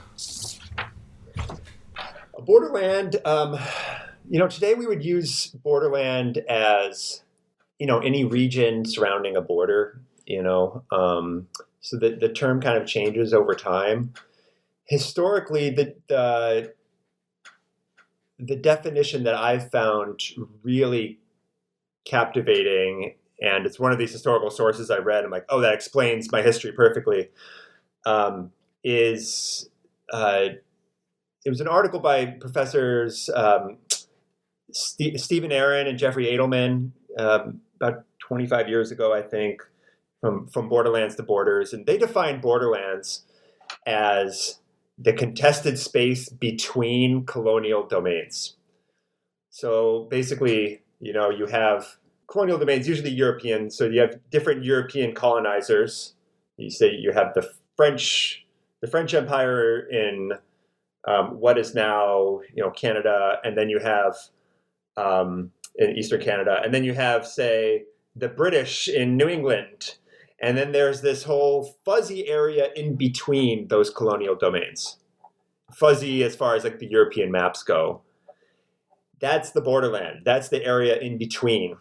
[2.38, 3.60] A borderland, um,
[4.30, 7.22] you know, today we would use borderland as
[7.80, 11.48] you know any region surrounding a border you know um,
[11.82, 14.13] so the, the term kind of changes over time.
[14.86, 16.74] Historically the, the
[18.39, 20.22] the definition that i've found
[20.63, 21.20] really
[22.06, 26.32] captivating and it's one of these historical sources i read i'm like oh that explains
[26.32, 27.30] my history perfectly
[28.06, 28.52] um,
[28.84, 29.70] is
[30.12, 30.48] uh,
[31.46, 33.78] it was an article by professors um,
[34.72, 39.62] St- Stephen Aron and Jeffrey Adelman um, about 25 years ago, I think,
[40.22, 41.74] from, from Borderlands to Borders.
[41.74, 43.26] And they defined Borderlands
[43.86, 44.60] as
[44.98, 48.56] the contested space between colonial domains.
[49.50, 53.72] So basically, you know, you have colonial domains, usually European.
[53.72, 56.13] So you have different European colonizers.
[56.58, 58.46] You say you have the French,
[58.82, 60.34] the French Empire in
[61.08, 64.15] um, what is now, you know, Canada, and then you have
[64.98, 66.62] um, in Eastern Canada.
[66.63, 69.96] And then you have, say, the British in New England.
[70.42, 74.98] And then there's this whole fuzzy area in between those colonial domains.
[75.74, 78.02] Fuzzy as far as like the European maps go.
[79.20, 80.22] That's the borderland.
[80.26, 81.78] That's the area in between.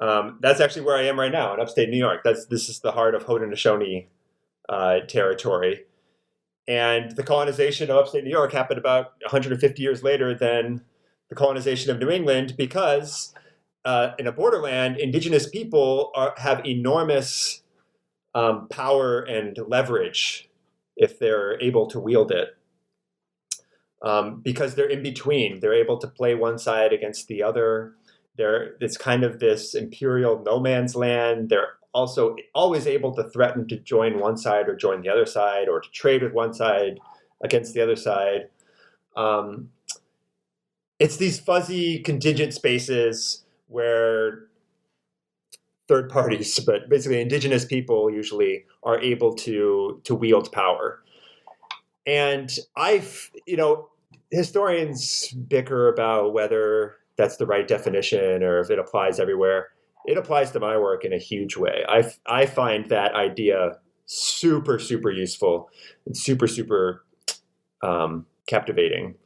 [0.00, 2.20] Um, that's actually where I am right now in upstate New York.
[2.24, 4.06] That's this is the heart of Haudenosaunee
[4.68, 5.86] uh, territory,
[6.68, 10.82] and the colonization of upstate New York happened about 150 years later than
[11.28, 13.34] the colonization of New England because
[13.84, 17.62] uh, in a borderland, indigenous people are, have enormous
[18.34, 20.48] um, power and leverage
[20.96, 22.56] if they're able to wield it.
[24.02, 27.94] Um, because they're in between, they're able to play one side against the other.
[28.36, 31.48] They're, it's kind of this imperial no man's land.
[31.48, 35.68] They're also always able to threaten to join one side or join the other side
[35.68, 37.00] or to trade with one side
[37.42, 38.48] against the other side.
[39.16, 39.70] Um,
[40.98, 44.46] it's these fuzzy contingent spaces where
[45.86, 51.02] third parties, but basically indigenous people usually are able to to wield power.
[52.06, 53.90] And I've, you know,
[54.30, 59.68] historians bicker about whether that's the right definition or if it applies everywhere.
[60.06, 61.84] It applies to my work in a huge way.
[61.86, 65.68] I, I find that idea super, super useful
[66.06, 67.04] and super, super
[67.82, 69.16] um, captivating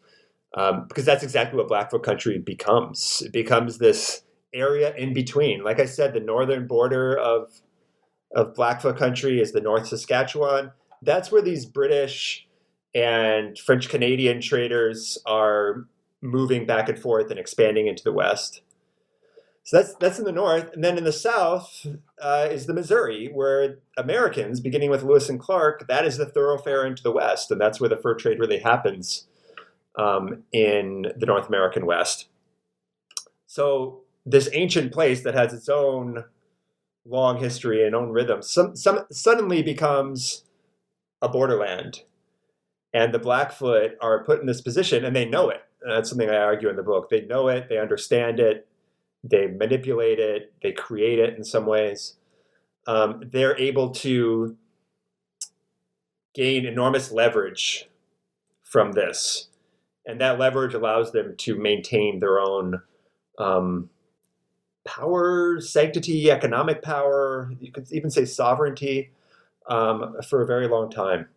[0.54, 3.22] um, because that's exactly what Blackfoot country becomes.
[3.24, 4.22] It becomes this
[4.54, 5.64] area in between.
[5.64, 7.50] Like I said, the northern border of
[8.34, 10.72] of Blackfoot country is the North Saskatchewan.
[11.02, 12.46] That's where these British
[12.94, 15.86] and French Canadian traders are
[16.22, 18.62] moving back and forth and expanding into the west.
[19.64, 21.86] So that's that's in the north, and then in the south
[22.20, 26.84] uh, is the Missouri, where Americans, beginning with Lewis and Clark, that is the thoroughfare
[26.84, 29.28] into the west, and that's where the fur trade really happens
[29.98, 32.28] um, in the North American West.
[33.46, 36.24] So this ancient place that has its own
[37.04, 40.44] long history and own rhythm some, some, suddenly becomes
[41.20, 42.02] a borderland.
[42.94, 45.62] And the Blackfoot are put in this position and they know it.
[45.82, 47.08] And that's something I argue in the book.
[47.08, 48.68] They know it, they understand it,
[49.24, 52.16] they manipulate it, they create it in some ways.
[52.86, 54.56] Um, they're able to
[56.34, 57.88] gain enormous leverage
[58.62, 59.48] from this
[60.06, 62.82] and that leverage allows them to maintain their own
[63.38, 63.90] um,
[64.84, 67.52] power, sanctity, economic power.
[67.60, 69.10] You could even say sovereignty
[69.66, 71.28] um, for a very long time.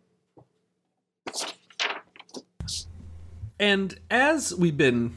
[3.58, 5.16] And as we've been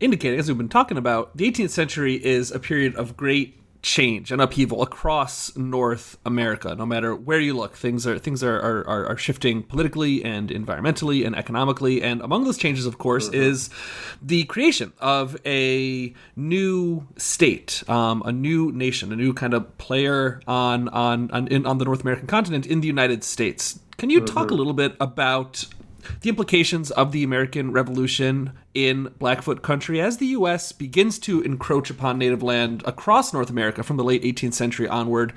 [0.00, 4.32] indicating, as we've been talking about, the 18th century is a period of great change
[4.32, 6.74] and upheaval across North America.
[6.74, 11.24] No matter where you look, things are things are are, are shifting politically and environmentally
[11.24, 12.02] and economically.
[12.02, 13.42] And among those changes, of course, mm-hmm.
[13.42, 13.70] is
[14.22, 20.40] the creation of a new state, um, a new nation, a new kind of player
[20.48, 23.78] on on on, in, on the North American continent in the United States.
[23.98, 24.34] Can you mm-hmm.
[24.34, 25.66] talk a little bit about
[26.20, 30.72] the implications of the American Revolution in Blackfoot country as the U.S.
[30.72, 35.32] begins to encroach upon native land across North America from the late 18th century onward.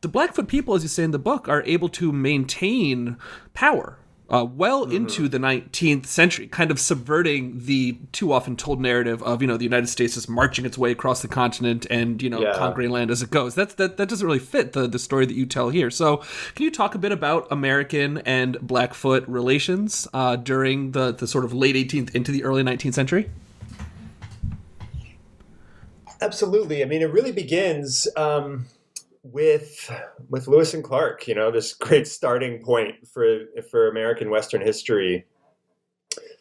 [0.00, 3.16] The Blackfoot people, as you say in the book, are able to maintain
[3.54, 3.98] power
[4.30, 4.96] uh, well mm-hmm.
[4.96, 9.56] into the 19th century, kind of subverting the too often told narrative of, you know,
[9.56, 12.52] the United States is marching its way across the continent and, you know, yeah.
[12.54, 13.54] conquering land as it goes.
[13.54, 15.90] That's, that, that doesn't really fit the, the story that you tell here.
[15.90, 16.18] So
[16.54, 21.44] can you talk a bit about American and Blackfoot relations uh, during the, the sort
[21.44, 23.30] of late 18th into the early 19th century?
[26.20, 26.82] Absolutely.
[26.82, 28.66] I mean, it really begins um,
[29.22, 29.90] with
[30.28, 31.26] with Lewis and Clark.
[31.28, 35.26] You know, this great starting point for for American Western history.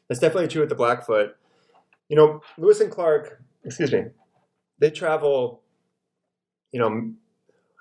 [0.08, 1.36] That's definitely true with the Blackfoot.
[2.10, 3.42] You know, Lewis and Clark.
[3.64, 4.06] Excuse me.
[4.80, 5.62] They travel.
[6.72, 7.12] You know,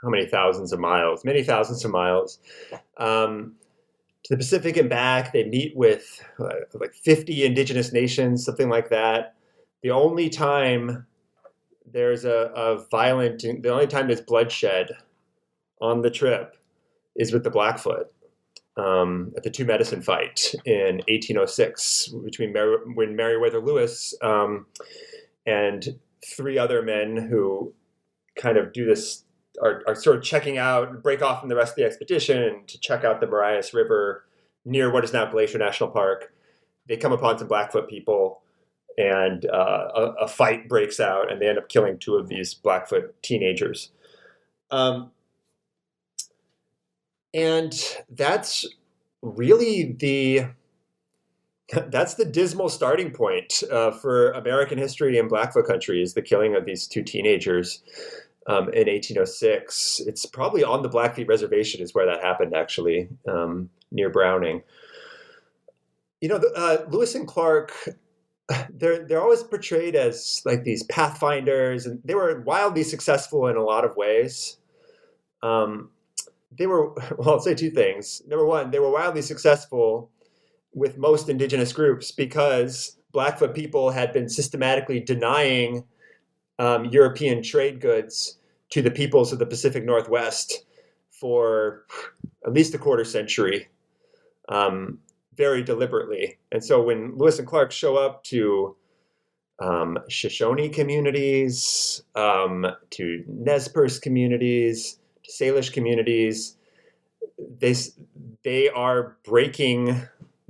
[0.03, 1.25] how many thousands of miles?
[1.25, 2.39] Many thousands of miles.
[2.99, 3.55] Um,
[4.27, 5.33] to the Pacific and back.
[5.33, 9.37] They meet with uh, like 50 indigenous nations, something like that.
[9.83, 11.07] The only time
[11.97, 14.93] there's a, a violent, the only time there's bloodshed
[15.81, 16.57] on the trip
[17.17, 18.13] is with the Blackfoot.
[18.77, 24.67] Um, at the Two Medicine fight in 1806 between Mer- when Meriwether Lewis um,
[25.47, 27.73] and three other men who
[28.39, 29.25] kind of do this
[29.63, 32.79] are, are, sort of checking out, break off from the rest of the expedition to
[32.79, 34.27] check out the Marias River
[34.67, 36.35] near what is now Glacier National Park.
[36.87, 38.43] They come upon some Blackfoot people
[38.99, 42.55] and uh, a, a, fight breaks out, and they end up killing two of these
[42.55, 43.91] Blackfoot teenagers.
[44.71, 45.11] Um,
[47.35, 47.75] and
[48.11, 48.67] that's
[49.23, 50.47] really the
[51.89, 56.55] that's the dismal starting point uh, for American history in Blackfoot country is the killing
[56.55, 57.83] of these two teenagers
[58.47, 60.03] um, in 1806.
[60.07, 64.63] It's probably on the Blackfeet Reservation is where that happened, actually, um, near Browning.
[66.21, 67.73] You know, uh, Lewis and Clark
[68.71, 73.63] they're they're always portrayed as like these pathfinders, and they were wildly successful in a
[73.63, 74.59] lot of ways.
[75.43, 75.91] Um,
[76.57, 78.23] they were well, I'll say two things.
[78.27, 80.11] Number one, they were wildly successful
[80.75, 85.85] with most indigenous groups because Blackfoot people had been systematically denying
[86.59, 88.39] um, European trade goods
[88.71, 90.65] to the peoples of the Pacific Northwest
[91.11, 91.87] for
[92.47, 93.69] at least a quarter century.
[94.49, 94.99] Um,
[95.37, 96.39] very deliberately.
[96.51, 98.76] And so when Lewis and Clark show up to
[99.59, 106.57] um, Shoshone communities, um, to Nez Perce communities, to Salish communities,
[107.59, 107.74] they,
[108.45, 110.03] they are breaking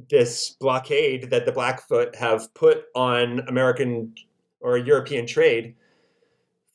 [0.09, 4.15] this blockade that the Blackfoot have put on American
[4.61, 5.75] or European trade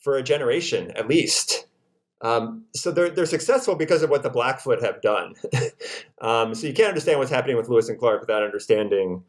[0.01, 1.67] for a generation at least.
[2.21, 5.33] Um, so they're, they're successful because of what the Blackfoot have done.
[6.21, 9.23] um, so you can't understand what's happening with Lewis and Clark without understanding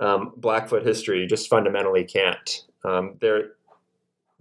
[0.00, 1.20] um, Blackfoot history.
[1.20, 2.64] You just fundamentally can't.
[2.84, 3.52] Um, they're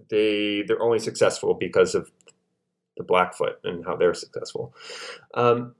[0.09, 2.09] they they're only successful because of
[2.97, 4.73] the Blackfoot and how they're successful.
[5.33, 5.75] Um,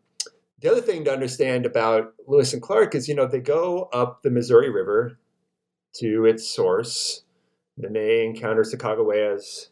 [0.61, 4.21] the other thing to understand about Lewis and Clark is, you know, they go up
[4.21, 5.17] the Missouri River
[5.95, 7.23] to its source.
[7.77, 9.69] Then they encounter Sacagawea's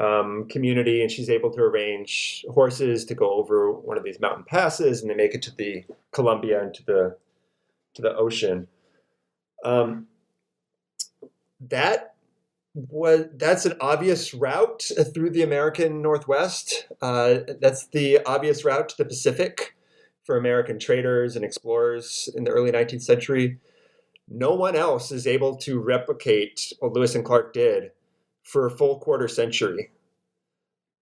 [0.00, 4.44] um, community, and she's able to arrange horses to go over one of these mountain
[4.44, 7.16] passes, and they make it to the Columbia and to the
[7.94, 8.66] to the ocean.
[9.64, 10.08] Um,
[11.60, 12.14] that
[12.74, 16.88] was that's an obvious route through the American Northwest.
[17.00, 19.76] Uh, that's the obvious route to the Pacific
[20.24, 23.58] for American traders and explorers in the early 19th century.
[24.26, 27.92] No one else is able to replicate what Lewis and Clark did
[28.44, 29.90] for a full quarter century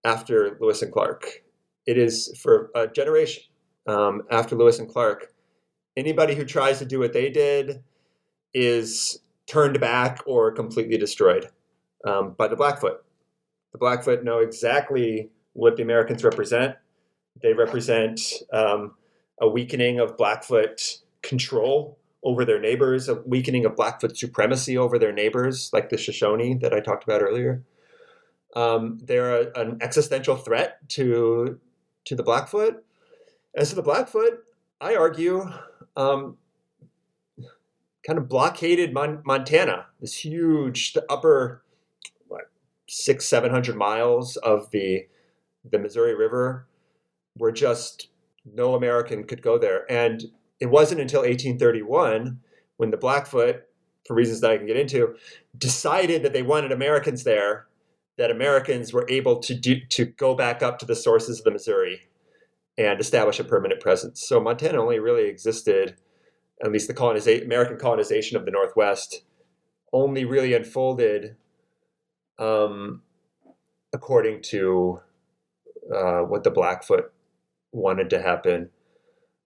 [0.05, 1.43] after Lewis and Clark.
[1.86, 3.45] It is for a generation
[3.86, 5.32] um, after Lewis and Clark.
[5.97, 7.82] Anybody who tries to do what they did
[8.55, 11.49] is turned back or completely destroyed
[12.07, 13.05] um, by the Blackfoot.
[13.72, 16.76] The Blackfoot know exactly what the Americans represent.
[17.43, 18.20] They represent
[18.53, 18.95] um,
[19.40, 25.12] a weakening of Blackfoot control over their neighbors, a weakening of Blackfoot supremacy over their
[25.12, 27.62] neighbors, like the Shoshone that I talked about earlier.
[28.54, 31.58] Um, they're a, an existential threat to
[32.04, 32.84] to the Blackfoot.
[33.56, 34.44] As to the Blackfoot,
[34.80, 35.48] I argue,
[35.96, 36.36] um,
[38.06, 41.62] kind of blockaded Mon- Montana, this huge, the upper
[42.28, 42.50] what,
[42.88, 45.06] six, seven hundred miles of the
[45.70, 46.66] the Missouri River,
[47.38, 48.08] were just
[48.44, 49.90] no American could go there.
[49.90, 50.24] And
[50.62, 52.38] it wasn't until 1831
[52.76, 53.64] when the Blackfoot,
[54.06, 55.16] for reasons that I can get into,
[55.58, 57.66] decided that they wanted Americans there,
[58.16, 61.50] that Americans were able to do, to go back up to the sources of the
[61.50, 62.02] Missouri
[62.78, 64.24] and establish a permanent presence.
[64.24, 65.96] So Montana only really existed,
[66.62, 69.24] at least the coloniza- American colonization of the Northwest,
[69.92, 71.34] only really unfolded
[72.38, 73.02] um,
[73.92, 75.00] according to
[75.92, 77.12] uh, what the Blackfoot
[77.72, 78.70] wanted to happen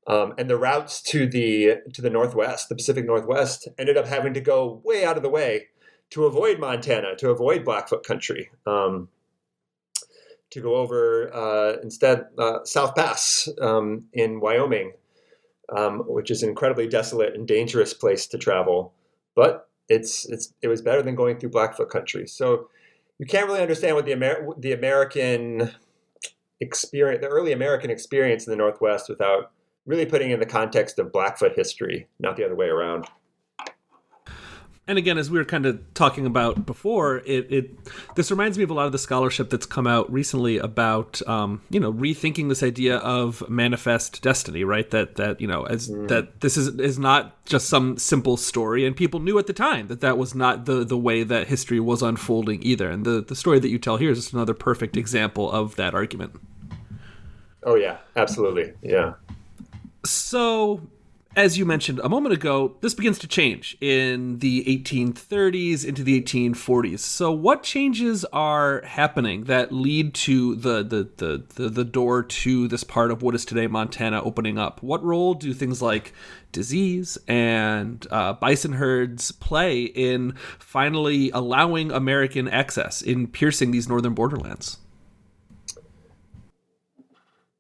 [0.08, 4.34] Um, and the routes to the to the northwest, the Pacific Northwest, ended up having
[4.34, 5.66] to go way out of the way
[6.10, 9.08] to avoid Montana, to avoid Blackfoot country, um,
[10.50, 14.92] to go over uh, instead uh, South Pass um, in Wyoming,
[15.76, 18.92] um, which is an incredibly desolate and dangerous place to travel.
[19.34, 22.28] But it's it's it was better than going through Blackfoot country.
[22.28, 22.68] So
[23.18, 25.72] you can't really understand what the Amer- the American
[26.60, 29.50] experience, the early American experience in the Northwest, without
[29.86, 33.06] really putting in the context of Blackfoot history, not the other way around.
[34.88, 38.62] And again, as we were kind of talking about before, it, it this reminds me
[38.62, 42.48] of a lot of the scholarship that's come out recently about um, you know rethinking
[42.48, 44.88] this idea of manifest destiny, right?
[44.90, 46.06] That that you know as mm.
[46.06, 49.88] that this is is not just some simple story, and people knew at the time
[49.88, 52.88] that that was not the the way that history was unfolding either.
[52.88, 55.94] And the the story that you tell here is just another perfect example of that
[55.94, 56.34] argument.
[57.64, 59.14] Oh yeah, absolutely, yeah.
[60.10, 60.88] So,
[61.36, 66.20] as you mentioned a moment ago, this begins to change in the 1830s into the
[66.22, 67.00] 1840s.
[67.00, 72.68] So, what changes are happening that lead to the the the the, the door to
[72.68, 74.82] this part of what is today Montana opening up?
[74.82, 76.14] What role do things like
[76.52, 84.14] disease and uh, bison herds play in finally allowing American access in piercing these northern
[84.14, 84.78] borderlands?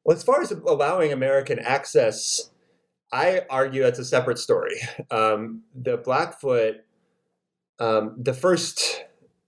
[0.06, 2.52] Well, as far as allowing American access,
[3.12, 4.76] I argue that's a separate story.
[5.10, 6.76] Um, the Blackfoot,
[7.80, 9.04] um, the first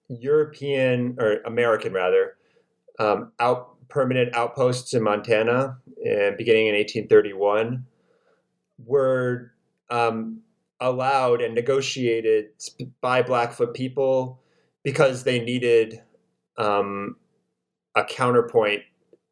[0.09, 2.35] European or American rather,
[2.99, 7.87] um, out permanent outposts in Montana, uh, beginning in 1831,
[8.85, 9.53] were
[9.91, 10.41] um,
[10.81, 12.47] allowed and negotiated
[13.01, 14.41] by Blackfoot people
[14.83, 16.03] because they needed
[16.57, 17.15] um,
[17.95, 18.83] a counterpoint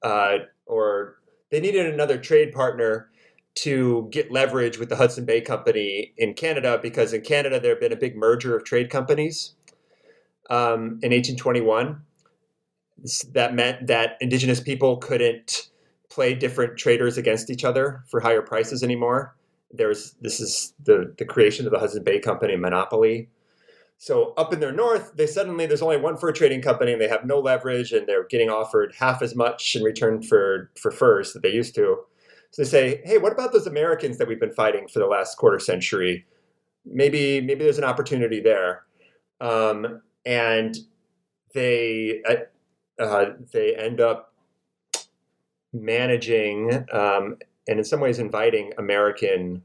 [0.05, 1.17] uh, or
[1.51, 3.11] they needed another trade partner
[3.57, 7.81] to get leverage with the Hudson Bay Company in Canada because in Canada there had
[7.81, 9.55] been a big merger of trade companies
[10.51, 12.03] um, in 1821.
[13.33, 15.71] That meant that Indigenous people couldn't
[16.11, 19.35] play different traders against each other for higher prices anymore.
[19.71, 23.29] There's this is the the creation of the Hudson Bay Company monopoly
[23.99, 27.09] so up in their north, they suddenly there's only one fur trading company and they
[27.09, 31.33] have no leverage and they're getting offered half as much in return for for furs
[31.33, 31.99] that they used to.
[32.51, 35.37] So they say, hey, what about those Americans that we've been fighting for the last
[35.37, 36.27] quarter century?
[36.85, 38.85] Maybe maybe there's an opportunity there.
[39.41, 40.77] Um, and
[41.55, 44.35] they uh, uh they end up
[45.73, 49.63] managing um, and in some ways inviting American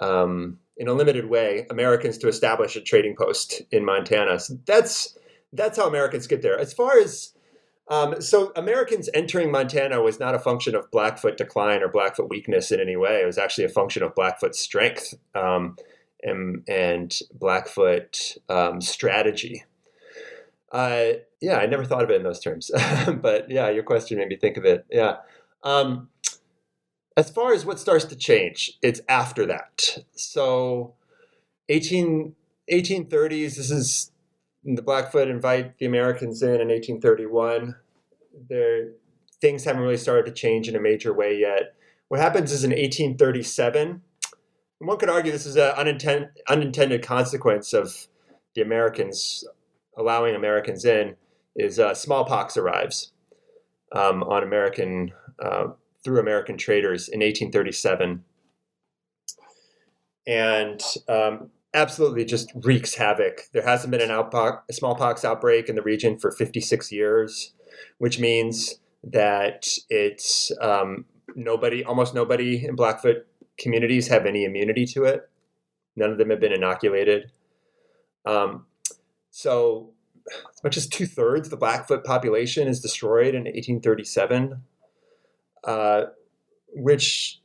[0.00, 4.40] um, in a limited way Americans to establish a trading post in Montana.
[4.40, 5.16] So that's
[5.52, 6.58] that's how Americans get there.
[6.58, 7.34] As far as
[7.88, 12.72] um, so Americans entering Montana was not a function of Blackfoot decline or Blackfoot weakness
[12.72, 13.20] in any way.
[13.20, 15.76] It was actually a function of Blackfoot strength um,
[16.22, 19.64] and, and, Blackfoot um, strategy.
[20.70, 22.70] Uh, yeah, I never thought of it in those terms,
[23.20, 24.86] but yeah, your question made me think of it.
[24.88, 25.16] Yeah.
[25.64, 26.10] Um,
[27.20, 29.98] as far as what starts to change, it's after that.
[30.12, 30.94] So
[31.68, 32.34] 18,
[32.72, 34.10] 1830s, this is
[34.64, 37.76] the Blackfoot invite the Americans in in 1831.
[38.48, 38.92] There,
[39.38, 41.74] things haven't really started to change in a major way yet.
[42.08, 44.00] What happens is in 1837,
[44.78, 48.06] one could argue this is an unintended, unintended consequence of
[48.54, 49.44] the Americans
[49.94, 51.16] allowing Americans in,
[51.54, 53.12] is uh, smallpox arrives
[53.92, 55.66] um, on American uh,
[56.04, 58.24] through American traders in 1837.
[60.26, 63.42] And um, absolutely just wreaks havoc.
[63.52, 67.52] There hasn't been an a smallpox outbreak in the region for 56 years,
[67.98, 73.26] which means that it's um, nobody, almost nobody in Blackfoot
[73.58, 75.28] communities have any immunity to it.
[75.96, 77.30] None of them have been inoculated.
[78.24, 78.66] Um,
[79.30, 79.90] so,
[80.26, 84.62] as much as two thirds of the Blackfoot population is destroyed in 1837
[85.64, 86.04] uh,
[86.74, 87.40] which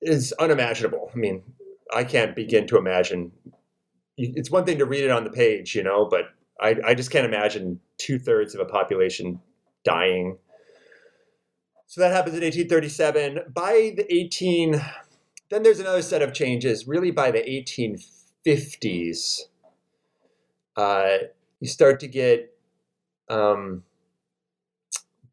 [0.00, 1.10] is unimaginable.
[1.14, 1.42] I mean,
[1.94, 3.32] I can't begin to imagine.
[4.16, 6.30] It's one thing to read it on the page, you know, but
[6.60, 9.40] I, I just can't imagine two thirds of a population
[9.84, 10.38] dying.
[11.86, 13.52] So that happens in 1837.
[13.54, 14.82] By the 18,
[15.50, 16.88] then there's another set of changes.
[16.88, 19.42] Really, by the 1850s,
[20.76, 21.18] uh,
[21.60, 22.52] you start to get
[23.28, 23.84] um,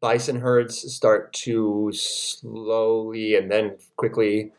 [0.04, 4.52] bison herds start to slowly and then quickly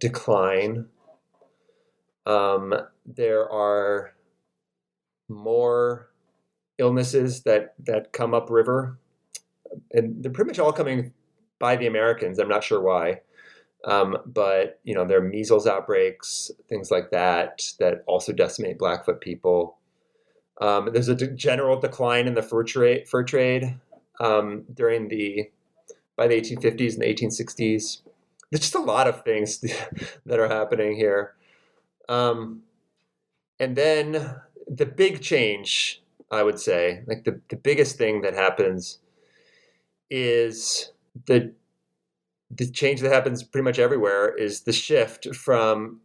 [0.00, 0.86] decline.
[2.24, 2.72] Um,
[3.04, 4.14] there are
[5.28, 6.08] more
[6.78, 8.98] illnesses that, that come upriver,
[9.90, 11.12] and they're pretty much all coming
[11.58, 12.38] by the Americans.
[12.38, 13.20] I'm not sure why.
[13.84, 19.20] Um, but you know there are measles outbreaks, things like that, that also decimate Blackfoot
[19.20, 19.76] people.
[20.62, 23.78] Um, there's a d- general decline in the fur trade, fur trade
[24.22, 25.50] um, during the
[26.16, 28.02] by the 1850s and the 1860s.
[28.50, 29.58] There's just a lot of things
[30.26, 31.34] that are happening here.
[32.08, 32.62] Um,
[33.58, 34.36] and then
[34.68, 38.98] the big change, I would say, like the, the biggest thing that happens
[40.10, 40.92] is
[41.26, 41.52] the
[42.54, 46.00] the change that happens pretty much everywhere is the shift from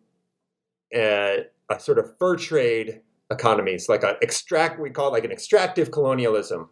[0.96, 5.32] a, a sort of fur trade economies, like an extract, we call it like an
[5.32, 6.70] extractive colonialism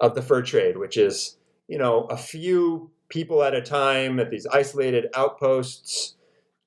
[0.00, 1.36] of the fur trade, which is,
[1.68, 6.16] you know, a few people at a time at these isolated outposts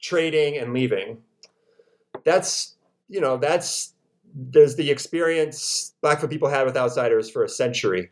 [0.01, 1.17] trading and leaving.
[2.25, 2.75] That's,
[3.09, 3.93] you know, that's,
[4.35, 8.11] there's the experience Blackfoot people had with outsiders for a century.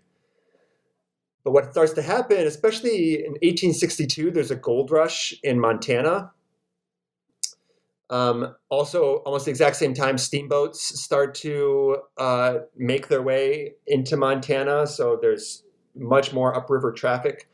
[1.43, 6.31] But what starts to happen, especially in 1862, there's a gold rush in Montana
[8.11, 14.17] um, also, almost the exact same time, steamboats start to uh, make their way into
[14.17, 14.85] Montana.
[14.85, 15.63] So there's
[15.95, 17.47] much more upriver traffic.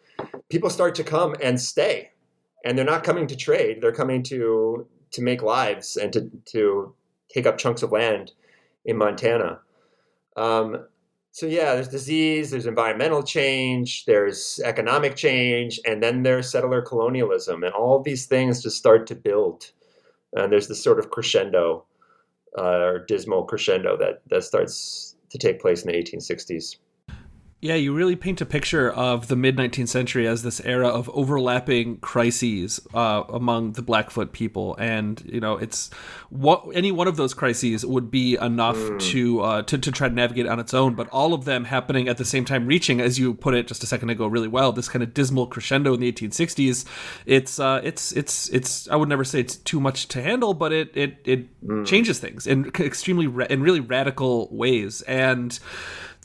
[0.50, 2.10] People start to come and stay,
[2.66, 3.82] and they're not coming to trade.
[3.82, 6.96] They're coming to to make lives and to to
[7.32, 8.32] take up chunks of land
[8.84, 9.60] in Montana.
[10.36, 10.88] Um,
[11.32, 17.64] so yeah, there's disease, there's environmental change, there's economic change, and then there's settler colonialism,
[17.64, 19.72] and all these things just start to build
[20.44, 21.86] and there's this sort of crescendo
[22.58, 26.78] uh, or dismal crescendo that that starts to take place in the 1860s.
[27.68, 31.10] Yeah, you really paint a picture of the mid 19th century as this era of
[31.10, 35.90] overlapping crises uh, among the Blackfoot people, and you know, it's
[36.30, 39.02] what any one of those crises would be enough mm.
[39.12, 40.96] to, uh, to to try to navigate on its own.
[40.96, 43.84] But all of them happening at the same time, reaching, as you put it just
[43.84, 46.86] a second ago, really well, this kind of dismal crescendo in the 1860s.
[47.26, 50.72] It's uh, it's it's it's I would never say it's too much to handle, but
[50.72, 51.86] it it it mm.
[51.86, 55.60] changes things in extremely ra- in really radical ways, and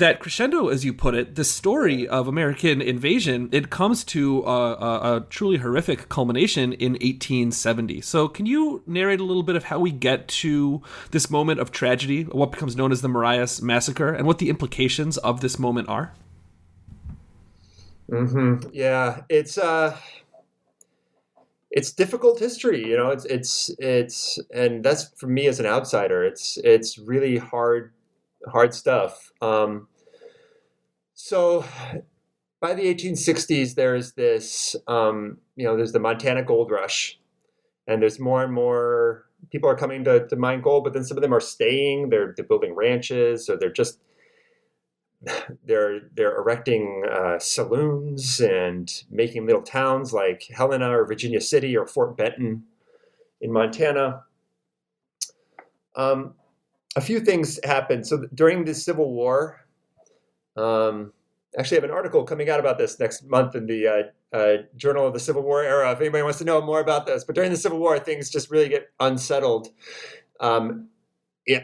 [0.03, 4.73] that crescendo, as you put it, the story of American invasion, it comes to a,
[4.73, 8.01] a, a, truly horrific culmination in 1870.
[8.01, 10.83] So, can you narrate a little bit of how we get to
[11.13, 15.19] this moment of tragedy, what becomes known as the Marias Massacre, and what the implications
[15.19, 16.13] of this moment are?
[18.11, 18.71] Mm-hmm.
[18.73, 19.97] Yeah, it's uh,
[21.71, 22.85] it's difficult history.
[22.85, 26.25] You know, it's it's it's, and that's for me as an outsider.
[26.25, 27.93] It's it's really hard
[28.49, 29.31] hard stuff.
[29.41, 29.87] Um,
[31.25, 31.64] so
[32.61, 37.20] by the 1860s, there's this, um, you know, there's the Montana gold rush,
[37.87, 41.16] and there's more and more people are coming to, to mine gold, but then some
[41.16, 42.09] of them are staying.
[42.09, 44.01] They're, they're building ranches, or they're just
[45.64, 51.87] they're they're erecting uh, saloons and making little towns like Helena or Virginia City or
[51.87, 52.64] Fort Benton
[53.41, 54.25] in Montana.
[55.95, 56.35] Um,
[56.97, 58.09] a few things happened.
[58.09, 59.62] So during the Civil War,
[60.57, 61.13] um,
[61.59, 64.57] actually, I have an article coming out about this next month in the uh, uh,
[64.77, 65.91] Journal of the Civil War era.
[65.93, 68.51] If anybody wants to know more about this, but during the Civil War, things just
[68.51, 69.69] really get unsettled.
[70.41, 70.89] Um,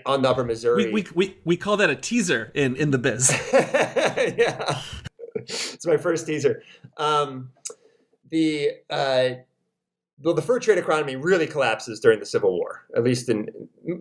[0.06, 2.98] on the Upper Missouri, we, we, we, we call that a teaser in in the
[2.98, 3.30] biz.
[3.52, 4.82] yeah,
[5.36, 6.62] it's my first teaser.
[6.96, 7.50] Um,
[8.30, 9.30] the uh,
[10.22, 12.84] well, the fur trade economy really collapses during the Civil War.
[12.96, 13.48] At least in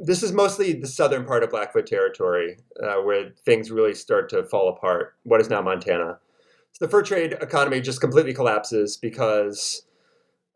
[0.04, 4.44] this is mostly the southern part of Blackfoot territory uh, where things really start to
[4.44, 5.16] fall apart.
[5.24, 6.20] What is now Montana?
[6.72, 9.84] So the fur trade economy just completely collapses because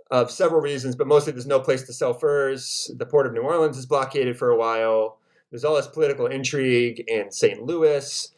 [0.09, 2.91] of several reasons, but mostly there's no place to sell furs.
[2.97, 5.19] The port of New Orleans is blockaded for a while.
[5.51, 7.61] There's all this political intrigue in St.
[7.61, 8.31] Louis.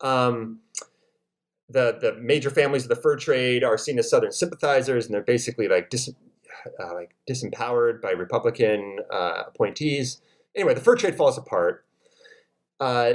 [0.00, 0.60] Um,
[1.68, 5.22] the the major families of the fur trade are seen as Southern sympathizers, and they're
[5.22, 6.10] basically like dis-
[6.80, 10.20] uh, like disempowered by Republican uh, appointees.
[10.54, 11.84] Anyway, the fur trade falls apart.
[12.80, 13.14] Uh,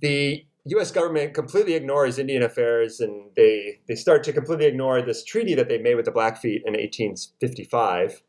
[0.00, 0.90] the U.S.
[0.90, 5.68] government completely ignores Indian affairs, and they they start to completely ignore this treaty that
[5.68, 8.22] they made with the Blackfeet in 1855.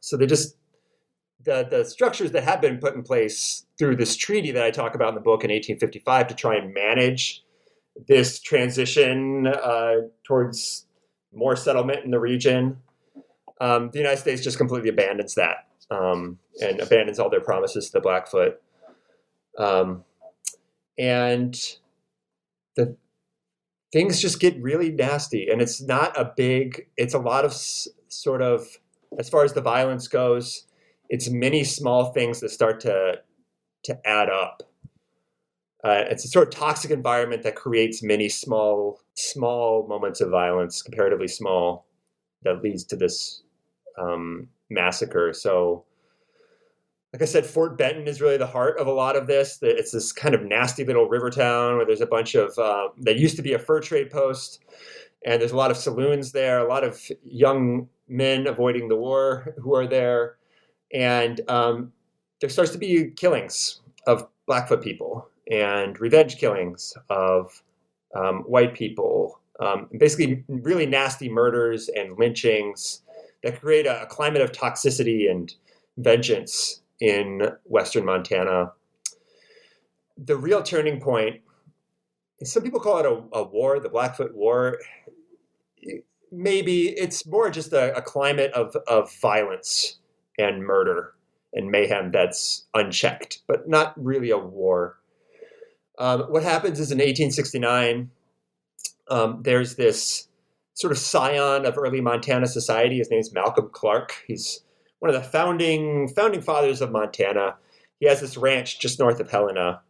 [0.00, 0.56] So they just
[1.44, 4.94] the the structures that have been put in place through this treaty that I talk
[4.94, 7.42] about in the book in 1855 to try and manage
[8.08, 9.94] this transition uh,
[10.24, 10.86] towards
[11.34, 12.78] more settlement in the region
[13.60, 17.92] um, the United States just completely abandons that um, and abandons all their promises to
[17.92, 18.60] the Blackfoot.
[19.58, 20.04] Um,
[20.98, 21.58] and
[22.76, 22.96] the
[23.92, 25.48] things just get really nasty.
[25.48, 28.66] And it's not a big, it's a lot of s- sort of,
[29.18, 30.66] as far as the violence goes,
[31.08, 33.20] it's many small things that start to
[33.84, 34.64] to add up.
[35.84, 40.82] Uh, it's a sort of toxic environment that creates many small small moments of violence,
[40.82, 41.86] comparatively small,
[42.42, 43.42] that leads to this
[43.98, 45.32] um, massacre.
[45.32, 45.84] So,
[47.12, 49.58] like I said, Fort Benton is really the heart of a lot of this.
[49.62, 53.18] It's this kind of nasty little river town where there's a bunch of uh, that
[53.18, 54.64] used to be a fur trade post,
[55.24, 59.54] and there's a lot of saloons there, a lot of young men avoiding the war
[59.58, 60.36] who are there,
[60.92, 61.92] and um,
[62.40, 67.62] there starts to be killings of Blackfoot people and revenge killings of
[68.14, 73.02] um, white people, um, basically really nasty murders and lynchings
[73.46, 75.54] that create a, a climate of toxicity and
[75.98, 78.72] vengeance in western Montana.
[80.18, 81.42] The real turning point,
[82.42, 84.80] some people call it a, a war, the Blackfoot War.
[86.32, 89.98] Maybe it's more just a, a climate of, of violence
[90.38, 91.14] and murder
[91.52, 94.98] and mayhem that's unchecked, but not really a war.
[95.98, 98.10] Um, what happens is in 1869,
[99.08, 100.26] um, there's this
[100.76, 102.98] sort of scion of early Montana society.
[102.98, 104.14] His name is Malcolm Clark.
[104.26, 104.60] He's
[104.98, 107.56] one of the founding founding fathers of Montana.
[107.98, 109.80] He has this ranch just north of Helena,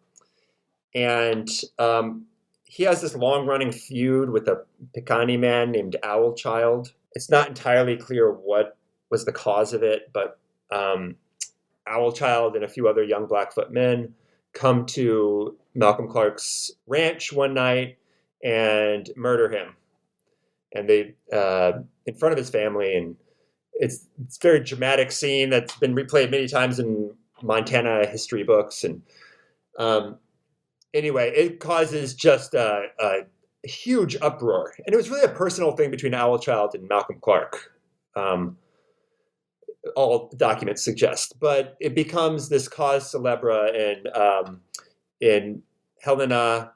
[0.94, 2.26] and um,
[2.64, 4.64] he has this long running feud with a
[4.96, 6.92] Piikani man named Owl Child.
[7.12, 8.76] It's not entirely clear what
[9.10, 10.38] was the cause of it, but
[10.70, 11.16] um,
[11.86, 14.14] Owl Child and a few other young Blackfoot men
[14.52, 17.98] come to Malcolm Clark's ranch one night
[18.44, 19.75] and murder him.
[20.74, 21.72] And they, uh,
[22.06, 23.16] in front of his family, and
[23.74, 27.12] it's it's very dramatic scene that's been replayed many times in
[27.42, 28.84] Montana history books.
[28.84, 29.02] And
[29.78, 30.18] um,
[30.94, 33.20] anyway, it causes just a, a,
[33.64, 37.72] huge uproar, and it was really a personal thing between Owl Child and Malcolm Clark.
[38.14, 38.56] Um,
[39.94, 44.60] all documents suggest, but it becomes this cause célèbre in um,
[45.20, 45.62] in
[46.00, 46.72] Helena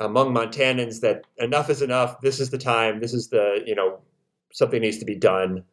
[0.00, 2.20] among Montanans that enough is enough.
[2.20, 3.00] This is the time.
[3.00, 4.00] This is the you know
[4.52, 5.64] something needs to be done.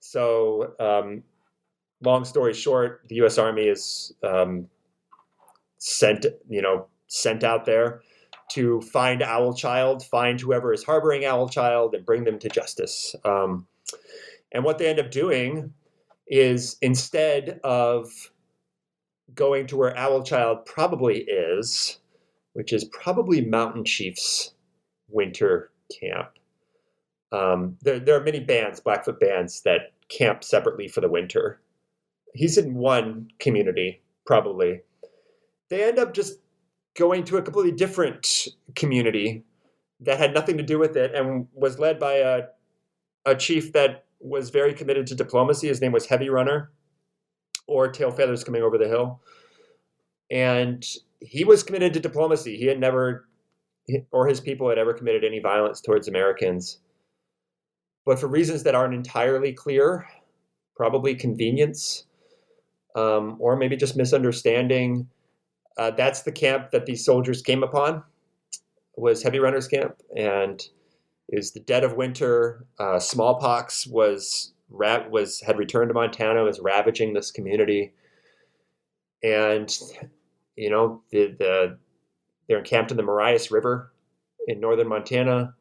[0.00, 1.22] So, um,
[2.02, 3.38] long story short, the U.S.
[3.38, 4.68] Army is um,
[5.78, 8.02] sent you know sent out there
[8.52, 13.14] to find Owl Child, find whoever is harboring Owl Child, and bring them to justice.
[13.24, 13.66] Um,
[14.52, 15.72] and what they end up doing
[16.26, 18.10] is instead of
[19.34, 21.98] going to where Owl Child probably is,
[22.54, 24.54] which is probably Mountain Chief's
[25.08, 26.30] winter camp.
[27.32, 31.60] Um, there, there are many bands, Blackfoot bands, that camp separately for the winter.
[32.34, 34.82] He's in one community, probably.
[35.70, 36.38] They end up just
[36.94, 39.44] going to a completely different community
[40.00, 42.42] that had nothing to do with it and was led by a,
[43.24, 45.68] a chief that was very committed to diplomacy.
[45.68, 46.70] His name was Heavy Runner,
[47.66, 49.20] or Tail Feathers Coming Over the Hill.
[50.30, 50.84] And
[51.24, 52.56] he was committed to diplomacy.
[52.56, 53.28] He had never,
[54.10, 56.78] or his people had ever committed any violence towards Americans.
[58.04, 60.06] But for reasons that aren't entirely clear,
[60.76, 62.06] probably convenience,
[62.96, 65.08] um, or maybe just misunderstanding,
[65.78, 68.02] uh, that's the camp that these soldiers came upon.
[68.96, 70.60] Was Heavy Runners Camp, and
[71.28, 72.66] it was the dead of winter.
[72.78, 77.94] Uh, smallpox was was had returned to Montana, was ravaging this community,
[79.22, 79.74] and
[80.56, 81.78] you know the, the
[82.48, 83.92] they're encamped in the Marias River
[84.48, 85.54] in northern Montana,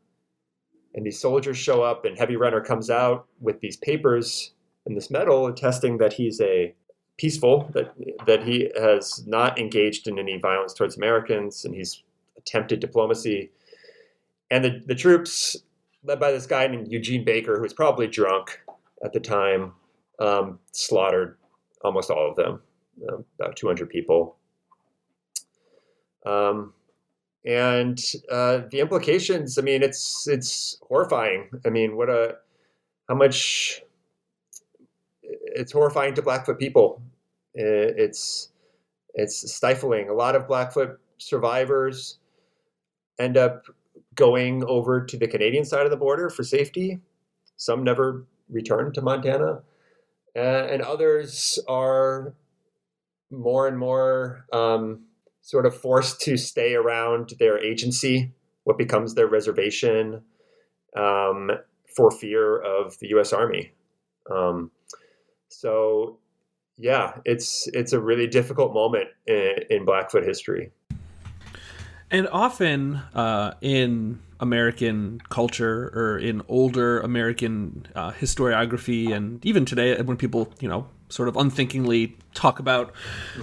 [0.95, 4.53] and these soldiers show up, and Heavy Runner comes out with these papers
[4.85, 6.73] and this medal attesting that he's a
[7.17, 7.93] peaceful, that
[8.25, 12.03] that he has not engaged in any violence towards Americans, and he's
[12.37, 13.51] attempted diplomacy
[14.51, 15.55] and the, the troops,
[16.03, 18.59] led by this guy named Eugene Baker, who was probably drunk
[19.03, 19.71] at the time,
[20.19, 21.37] um, slaughtered
[21.83, 22.61] almost all of them,
[23.09, 24.35] um, about 200 people.
[26.25, 26.73] Um,
[27.45, 27.99] and
[28.31, 31.49] uh, the implications, I mean, it's it's horrifying.
[31.65, 32.37] I mean, what a
[33.09, 33.81] how much
[35.23, 37.01] it's horrifying to Blackfoot people.
[37.53, 38.49] It's
[39.15, 40.09] it's stifling.
[40.09, 42.19] A lot of Blackfoot survivors
[43.19, 43.65] end up
[44.15, 46.99] going over to the Canadian side of the border for safety.
[47.57, 49.61] Some never return to Montana,
[50.35, 52.33] uh, and others are
[53.31, 55.05] more and more um,
[55.41, 58.31] sort of forced to stay around their agency,
[58.63, 60.21] what becomes their reservation,
[60.95, 61.51] um,
[61.95, 63.33] for fear of the U.S.
[63.33, 63.71] Army.
[64.29, 64.71] Um,
[65.47, 66.19] so,
[66.77, 70.71] yeah, it's it's a really difficult moment in, in Blackfoot history.
[72.09, 79.99] And often uh, in American culture or in older American uh, historiography, and even today,
[80.01, 82.93] when people, you know, sort of unthinkingly talk about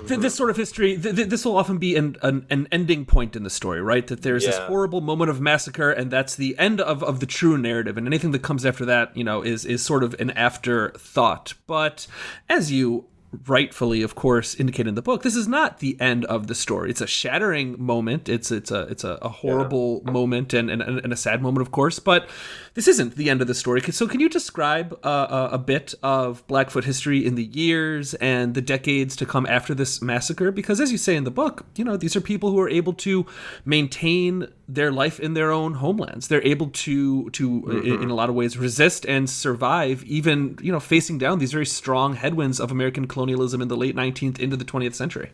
[0.06, 0.96] th- this sort of history.
[0.96, 4.06] Th- th- this will often be an, an, an ending point in the story, right?
[4.06, 7.58] That there's this horrible moment of massacre, and that's the end of, of the true
[7.58, 11.54] narrative, and anything that comes after that, you know, is is sort of an afterthought.
[11.66, 12.06] But
[12.48, 13.07] as you
[13.46, 16.90] rightfully of course indicate in the book this is not the end of the story.
[16.90, 18.28] It's a shattering moment.
[18.28, 21.70] It's it's a it's a, a horrible moment and, and and a sad moment of
[21.70, 22.28] course but
[22.74, 23.80] this isn't the end of the story.
[23.82, 28.54] So can you describe uh, a, a bit of blackfoot history in the years and
[28.54, 30.50] the decades to come after this massacre?
[30.50, 32.94] Because as you say in the book you know these are people who are able
[32.94, 33.26] to
[33.64, 36.28] maintain their life in their own homelands.
[36.28, 40.70] They're able to to in, in a lot of ways resist and survive even you
[40.70, 44.56] know facing down these very strong headwinds of american colonialism in the late 19th into
[44.56, 45.30] the 20th century.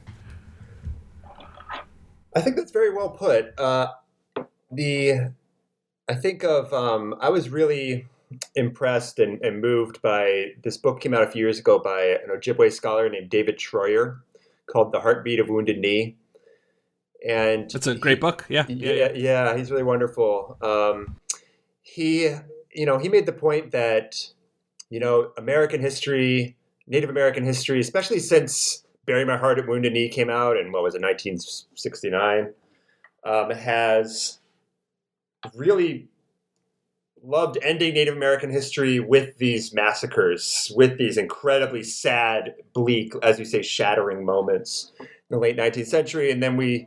[2.36, 3.58] I think that's very well put.
[3.58, 3.88] Uh,
[4.70, 5.32] the
[6.08, 8.06] I think of um, I was really
[8.56, 12.30] impressed and, and moved by this book came out a few years ago by an
[12.30, 14.20] Ojibwe scholar named David Treuer
[14.66, 16.16] called "The Heartbeat of Wounded Knee,"
[17.24, 18.44] and it's a great book.
[18.48, 18.66] Yeah.
[18.68, 20.58] Yeah, yeah, he's really wonderful.
[20.60, 21.16] Um,
[21.82, 22.34] he,
[22.72, 24.16] you know, he made the point that,
[24.90, 26.56] you know, American history,
[26.86, 30.82] Native American history, especially since "Bury My Heart at Wounded Knee" came out in what
[30.82, 32.52] was it, 1969,
[33.24, 34.38] um, has
[35.54, 36.08] really
[37.22, 43.46] loved ending Native American history with these massacres, with these incredibly sad, bleak, as you
[43.46, 46.86] say, shattering moments in the late 19th century, and then we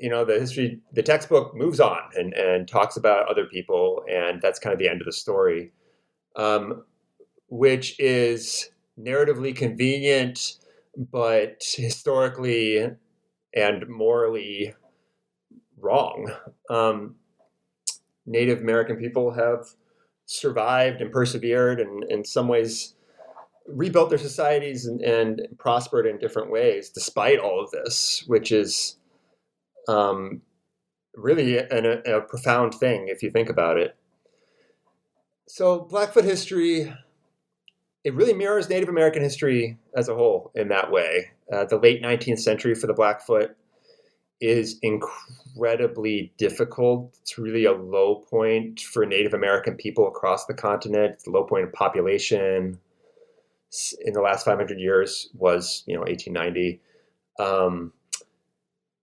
[0.00, 4.40] you know the history the textbook moves on and, and talks about other people and
[4.40, 5.70] that's kind of the end of the story
[6.36, 6.84] um,
[7.48, 10.56] which is narratively convenient
[10.96, 12.90] but historically
[13.54, 14.74] and morally
[15.78, 16.32] wrong.
[16.68, 17.16] Um,
[18.26, 19.66] native american people have
[20.24, 22.94] survived and persevered and in some ways
[23.66, 28.96] rebuilt their societies and, and prospered in different ways despite all of this which is
[29.90, 30.42] um,
[31.14, 33.96] really an, a, a profound thing if you think about it.
[35.48, 36.92] So Blackfoot history,
[38.04, 41.32] it really mirrors Native American history as a whole in that way.
[41.52, 43.56] Uh, the late 19th century for the Blackfoot
[44.40, 47.14] is incredibly difficult.
[47.20, 51.14] It's really a low point for Native American people across the continent.
[51.14, 52.78] It's a low point of population
[54.04, 56.80] in the last 500 years was, you know, 1890.
[57.38, 57.92] Um,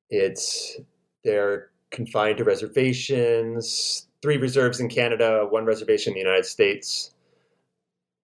[0.10, 0.78] it's
[1.24, 7.12] they're confined to reservations, three reserves in Canada, one reservation in the United States.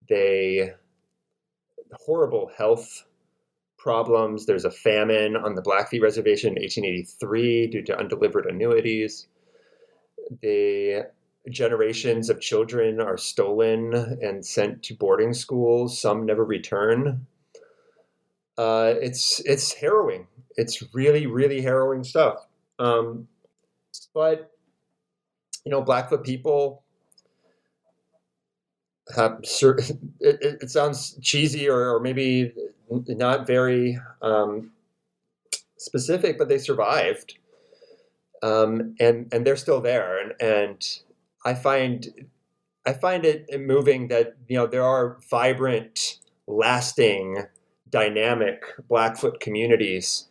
[0.10, 0.74] They
[1.94, 3.06] horrible health
[3.78, 4.46] problems.
[4.46, 9.28] There's a famine on the Blackfeet Reservation in 1883 due to undelivered annuities.
[10.42, 11.08] The
[11.50, 16.00] generations of children are stolen and sent to boarding schools.
[16.00, 17.28] Some never return.
[18.58, 20.28] Uh, it's it's harrowing.
[20.58, 22.46] It's really really harrowing stuff.
[22.80, 23.28] Um,
[24.14, 24.52] but
[25.66, 26.84] you know, Blackfoot people
[29.16, 29.78] have cer-
[30.20, 32.54] it, it, it sounds cheesy or, or maybe
[32.90, 34.72] not very um,
[35.78, 37.38] specific, but they survived,
[38.42, 40.20] um, and and they're still there.
[40.20, 41.00] And and
[41.46, 42.08] I find
[42.86, 47.44] I find it moving that you know there are vibrant, lasting,
[47.90, 50.28] dynamic Blackfoot communities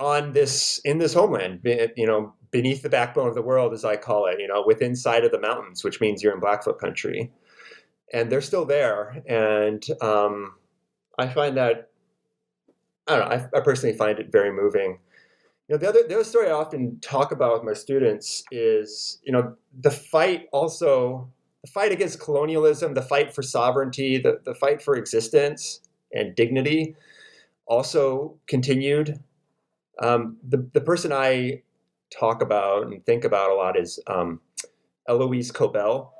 [0.00, 1.60] on this in this homeland.
[1.64, 4.40] You know, beneath the backbone of the world, as I call it.
[4.40, 7.30] You know, within sight of the mountains, which means you're in Blackfoot country,
[8.12, 9.22] and they're still there.
[9.28, 10.54] And um,
[11.18, 11.90] I find that
[13.06, 13.36] I don't know.
[13.36, 14.98] I, I personally find it very moving.
[15.68, 19.20] You know, the other the other story I often talk about with my students is
[19.22, 21.30] you know the fight also
[21.62, 25.80] the fight against colonialism, the fight for sovereignty, the, the fight for existence
[26.12, 26.96] and dignity
[27.66, 29.20] also continued.
[30.00, 31.62] Um, the the person I
[32.10, 34.40] talk about and think about a lot is um,
[35.08, 36.14] Eloise Cobell.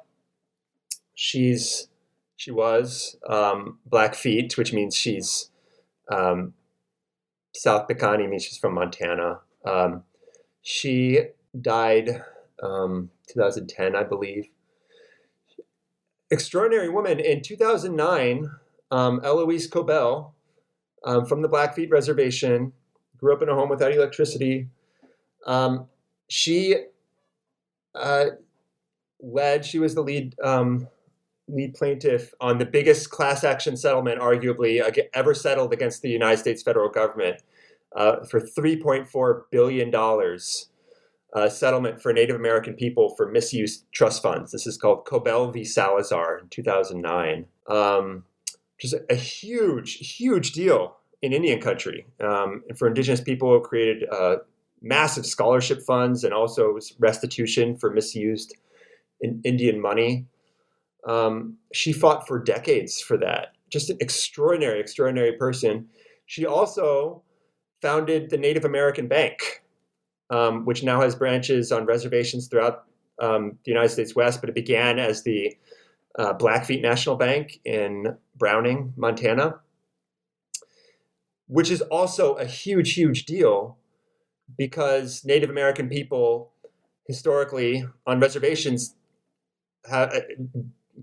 [1.14, 1.88] She's
[2.36, 5.50] she was um, Blackfeet, which means she's
[6.10, 6.54] um,
[7.54, 9.40] South Piikani, means she's from Montana.
[9.64, 10.04] Um,
[10.62, 11.20] she
[11.60, 12.22] died
[12.62, 14.48] um, 2010, I believe.
[16.30, 17.18] Extraordinary woman.
[17.18, 18.50] In 2009,
[18.90, 20.34] um, Eloise Cobell
[21.02, 22.72] from the Blackfeet Reservation
[23.20, 24.68] grew up in a home without electricity.
[25.46, 25.86] Um,
[26.28, 26.76] she
[27.94, 28.26] uh,
[29.20, 30.88] led, she was the lead um,
[31.48, 34.80] lead plaintiff on the biggest class action settlement, arguably,
[35.14, 37.42] ever settled against the United States federal government
[37.96, 40.38] uh, for $3.4 billion.
[41.32, 44.50] Uh, settlement for Native American people for misused trust funds.
[44.50, 45.64] This is called Cobell v.
[45.64, 47.46] Salazar in 2009.
[47.68, 48.24] Um,
[48.80, 52.06] which is a huge, huge deal in Indian country.
[52.20, 54.36] Um, and for indigenous people, it created uh,
[54.80, 58.56] massive scholarship funds and also restitution for misused
[59.20, 60.26] in Indian money.
[61.06, 63.48] Um, she fought for decades for that.
[63.70, 65.88] Just an extraordinary, extraordinary person.
[66.26, 67.22] She also
[67.82, 69.62] founded the Native American Bank,
[70.30, 72.84] um, which now has branches on reservations throughout
[73.20, 75.56] um, the United States West, but it began as the
[76.18, 79.60] uh, Blackfeet National Bank in Browning, Montana,
[81.50, 83.76] which is also a huge, huge deal
[84.56, 86.52] because Native American people
[87.06, 88.94] historically on reservations
[89.90, 90.20] have, uh,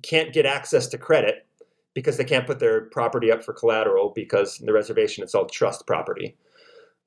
[0.03, 1.45] can't get access to credit
[1.93, 5.47] because they can't put their property up for collateral because in the reservation it's all
[5.47, 6.37] trust property,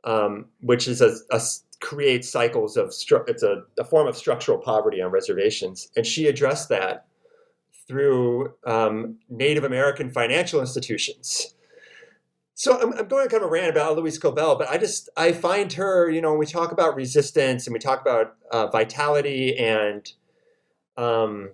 [0.04, 1.40] um, which is a, a
[1.80, 6.26] creates cycles of stru- it's a, a, form of structural poverty on reservations, and she
[6.26, 7.06] addressed that
[7.88, 11.54] through um, Native American financial institutions.
[12.60, 15.32] So I'm, I'm, going to kind of rant about Louise Cobell, but I just I
[15.32, 19.56] find her, you know, when we talk about resistance and we talk about uh, vitality
[19.56, 20.12] and
[20.98, 21.52] um,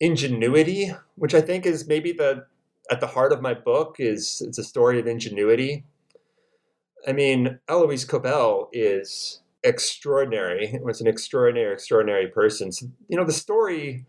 [0.00, 2.44] ingenuity, which I think is maybe the
[2.90, 5.84] at the heart of my book is it's a story of ingenuity.
[7.06, 10.66] I mean, Elouise Cobell is extraordinary.
[10.66, 12.70] It was an extraordinary, extraordinary person.
[12.70, 14.04] So, you know, the story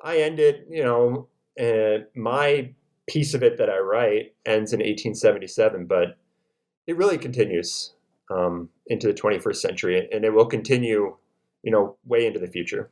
[0.00, 1.26] I ended, you know,
[1.60, 2.72] uh, my
[3.10, 6.16] piece of it that I write ends in 1877, but
[6.86, 7.94] it really continues
[8.30, 11.16] um, into the 21st century, and it will continue,
[11.62, 12.88] you know, way into the future.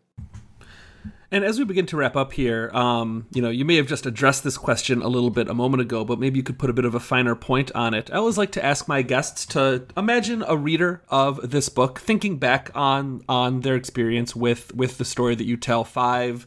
[1.30, 4.06] And as we begin to wrap up here, um, you know, you may have just
[4.06, 6.72] addressed this question a little bit a moment ago, but maybe you could put a
[6.72, 8.10] bit of a finer point on it.
[8.10, 12.38] I always like to ask my guests to imagine a reader of this book thinking
[12.38, 16.46] back on on their experience with with the story that you tell five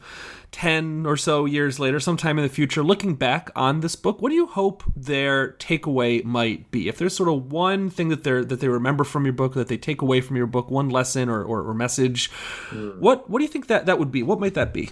[0.51, 4.29] 10 or so years later, sometime in the future, looking back on this book, what
[4.29, 6.87] do you hope their takeaway might be?
[6.87, 9.69] If there's sort of one thing that they that they remember from your book, that
[9.69, 12.29] they take away from your book, one lesson or, or, or message,
[12.69, 12.97] mm.
[12.97, 14.23] what what do you think that, that would be?
[14.23, 14.89] What might that be?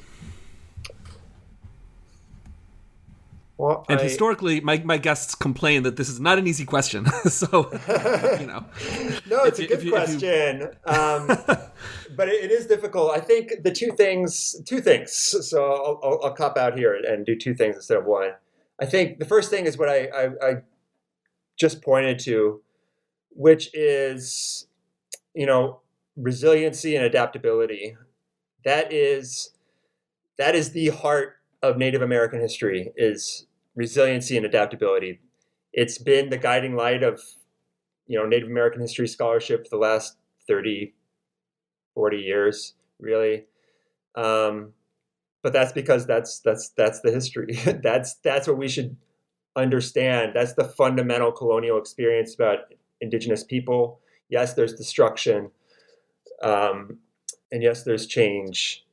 [3.59, 7.05] Well, and I, historically, my, my guests complain that this is not an easy question.
[7.25, 7.69] so,
[8.39, 8.63] you know.
[9.29, 10.59] no, it's a good you, question.
[10.59, 10.69] You...
[10.85, 11.27] um,
[12.15, 13.11] but it, it is difficult.
[13.11, 15.11] I think the two things, two things.
[15.11, 18.31] So I'll, I'll, I'll, cop out here and do two things instead of one.
[18.79, 20.53] I think the first thing is what I, I, I
[21.57, 22.61] just pointed to,
[23.31, 24.67] which is,
[25.33, 25.81] you know,
[26.15, 27.97] resiliency and adaptability.
[28.63, 29.49] That is,
[30.37, 33.47] that is the heart of Native American history is
[33.79, 35.21] resiliency and adaptability.
[35.71, 37.21] It's been the guiding light of
[38.07, 40.17] you know Native American history scholarship for the last
[40.47, 40.93] 30,
[41.95, 43.45] 40 years, really.
[44.15, 44.73] Um,
[45.41, 47.53] but that's because that's that's that's the history.
[47.83, 48.97] that's that's what we should
[49.55, 50.33] understand.
[50.35, 54.01] That's the fundamental colonial experience about indigenous people.
[54.27, 55.51] Yes, there's destruction,
[56.43, 56.97] um,
[57.49, 58.85] and yes, there's change,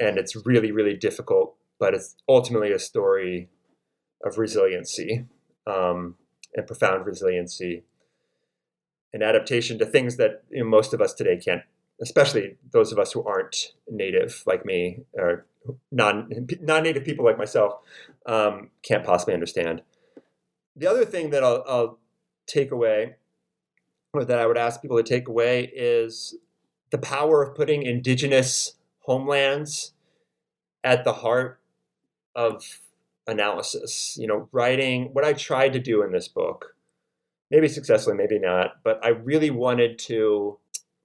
[0.00, 3.48] and it's really really difficult but it's ultimately a story
[4.24, 5.26] of resiliency
[5.66, 6.14] um,
[6.54, 7.84] and profound resiliency
[9.12, 11.62] and adaptation to things that you know, most of us today can't,
[12.00, 15.46] especially those of us who aren't native like me or
[15.90, 17.74] non non-native people like myself,
[18.26, 19.82] um, can't possibly understand.
[20.74, 21.98] The other thing that I'll, I'll
[22.46, 23.16] take away,
[24.12, 26.36] or that I would ask people to take away, is
[26.90, 29.92] the power of putting indigenous homelands
[30.84, 31.58] at the heart
[32.36, 32.80] of
[33.26, 34.16] analysis.
[34.20, 36.76] You know, writing what I tried to do in this book,
[37.50, 40.58] maybe successfully, maybe not, but I really wanted to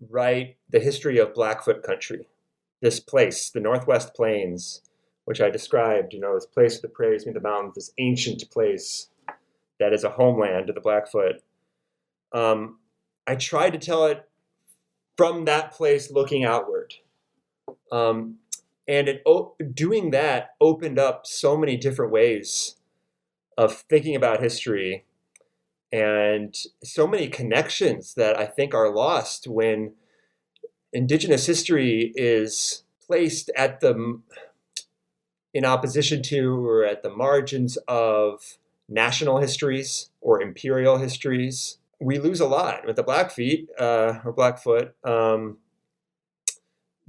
[0.09, 2.27] write the history of Blackfoot country,
[2.81, 4.81] this place, the Northwest Plains,
[5.25, 8.43] which I described, you know, this place with the prairies meet the mountains, this ancient
[8.51, 9.09] place
[9.79, 11.41] that is a homeland to the Blackfoot.
[12.33, 12.79] Um,
[13.27, 14.27] I tried to tell it
[15.17, 16.95] from that place looking outward.
[17.91, 18.37] Um,
[18.91, 19.23] and it
[19.73, 22.75] doing that opened up so many different ways
[23.57, 25.05] of thinking about history
[25.93, 29.93] and so many connections that I think are lost when
[30.91, 34.19] indigenous history is placed at the
[35.53, 38.57] in opposition to or at the margins of
[38.89, 41.77] national histories or imperial histories.
[42.01, 44.95] We lose a lot with the Blackfeet uh, or Blackfoot.
[45.05, 45.59] Um,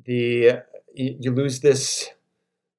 [0.04, 0.62] the
[0.94, 2.10] you, you lose this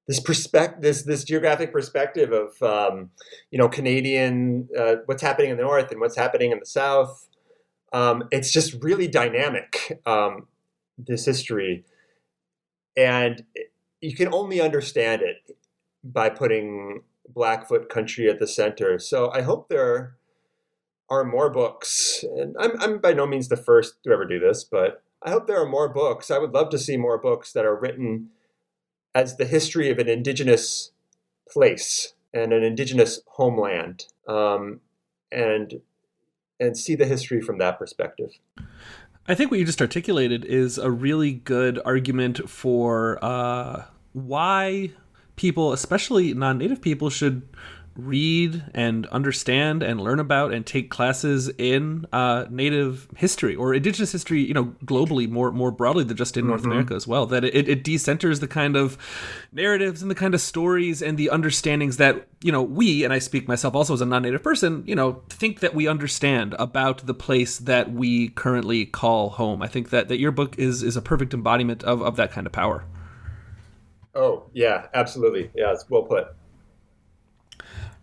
[0.06, 3.10] this perspective, this this geographic perspective of um,
[3.50, 7.28] you know Canadian, uh, what's happening in the north and what's happening in the south.
[7.92, 10.00] Um, it's just really dynamic.
[10.04, 10.48] Um,
[10.96, 11.84] this history,
[12.96, 13.44] and
[14.00, 15.56] you can only understand it
[16.04, 18.98] by putting Blackfoot country at the center.
[18.98, 20.16] So I hope there
[21.10, 22.24] are more books.
[22.36, 25.46] And I'm, I'm by no means the first to ever do this, but I hope
[25.46, 26.30] there are more books.
[26.30, 28.28] I would love to see more books that are written
[29.14, 30.90] as the history of an indigenous
[31.48, 34.80] place and an indigenous homeland, um,
[35.32, 35.80] and
[36.60, 38.30] and see the history from that perspective.
[39.26, 44.90] I think what you just articulated is a really good argument for uh, why
[45.36, 47.48] people, especially non-native people, should
[47.96, 54.12] read and understand and learn about and take classes in uh, native history or indigenous
[54.12, 56.50] history you know globally more more broadly than just in mm-hmm.
[56.50, 58.98] north america as well that it, it decenters the kind of
[59.52, 63.18] narratives and the kind of stories and the understandings that you know we and i
[63.18, 67.14] speak myself also as a non-native person you know think that we understand about the
[67.14, 69.62] place that we currently call home.
[69.62, 72.46] I think that that your book is is a perfect embodiment of of that kind
[72.46, 72.84] of power.
[74.14, 75.50] Oh yeah absolutely.
[75.54, 76.28] Yeah it's well put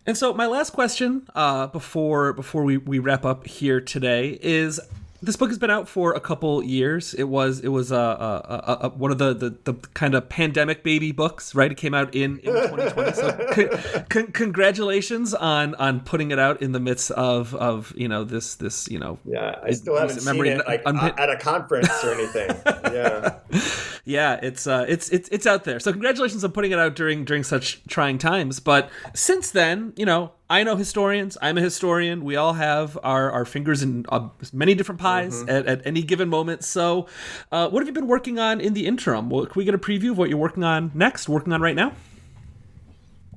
[0.06, 4.80] and so my last question uh, before before we, we wrap up here today is
[5.22, 7.14] this book has been out for a couple years.
[7.14, 10.82] It was it was uh, uh, uh, one of the, the, the kind of pandemic
[10.82, 11.70] baby books, right?
[11.70, 13.12] It came out in, in 2020.
[13.12, 18.08] So con- con- congratulations on on putting it out in the midst of of you
[18.08, 21.36] know this this you know yeah I still haven't seen it like un- at a
[21.36, 22.50] conference or anything.
[22.92, 23.38] yeah,
[24.04, 25.78] yeah, it's uh it's it's it's out there.
[25.78, 28.58] So congratulations on putting it out during during such trying times.
[28.58, 31.38] But since then, you know, I know historians.
[31.40, 32.24] I'm a historian.
[32.24, 35.48] We all have our, our fingers in uh, many different pies mm-hmm.
[35.48, 36.62] at, at any given moment.
[36.62, 37.06] So,
[37.50, 39.30] uh, what have you been working on in the interim?
[39.30, 41.26] Well, can we get a preview of what you're working on next?
[41.26, 41.94] Working on right now?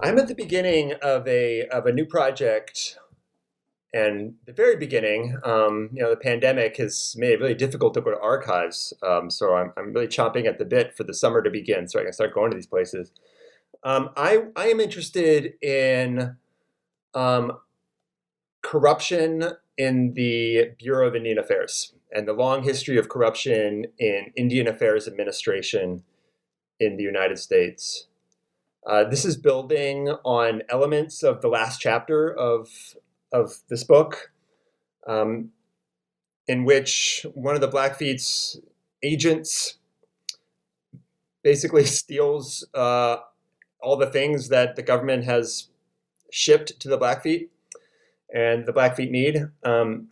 [0.01, 2.97] I'm at the beginning of a of a new project,
[3.93, 5.37] and the very beginning.
[5.45, 8.91] Um, you know, the pandemic has made it really difficult to go to archives.
[9.01, 11.97] Um, so I'm I'm really chomping at the bit for the summer to begin, so
[11.97, 13.13] I can start going to these places.
[13.85, 16.35] Um, I I am interested in
[17.15, 17.53] um,
[18.61, 24.67] corruption in the Bureau of Indian Affairs and the long history of corruption in Indian
[24.67, 26.03] Affairs administration
[26.79, 28.07] in the United States.
[28.85, 32.95] Uh, this is building on elements of the last chapter of,
[33.31, 34.31] of this book,
[35.07, 35.49] um,
[36.47, 38.59] in which one of the Blackfeet's
[39.01, 39.77] agents
[41.43, 43.17] basically steals uh,
[43.81, 45.69] all the things that the government has
[46.31, 47.49] shipped to the Blackfeet,
[48.33, 49.47] and the Blackfeet need.
[49.63, 50.09] Um,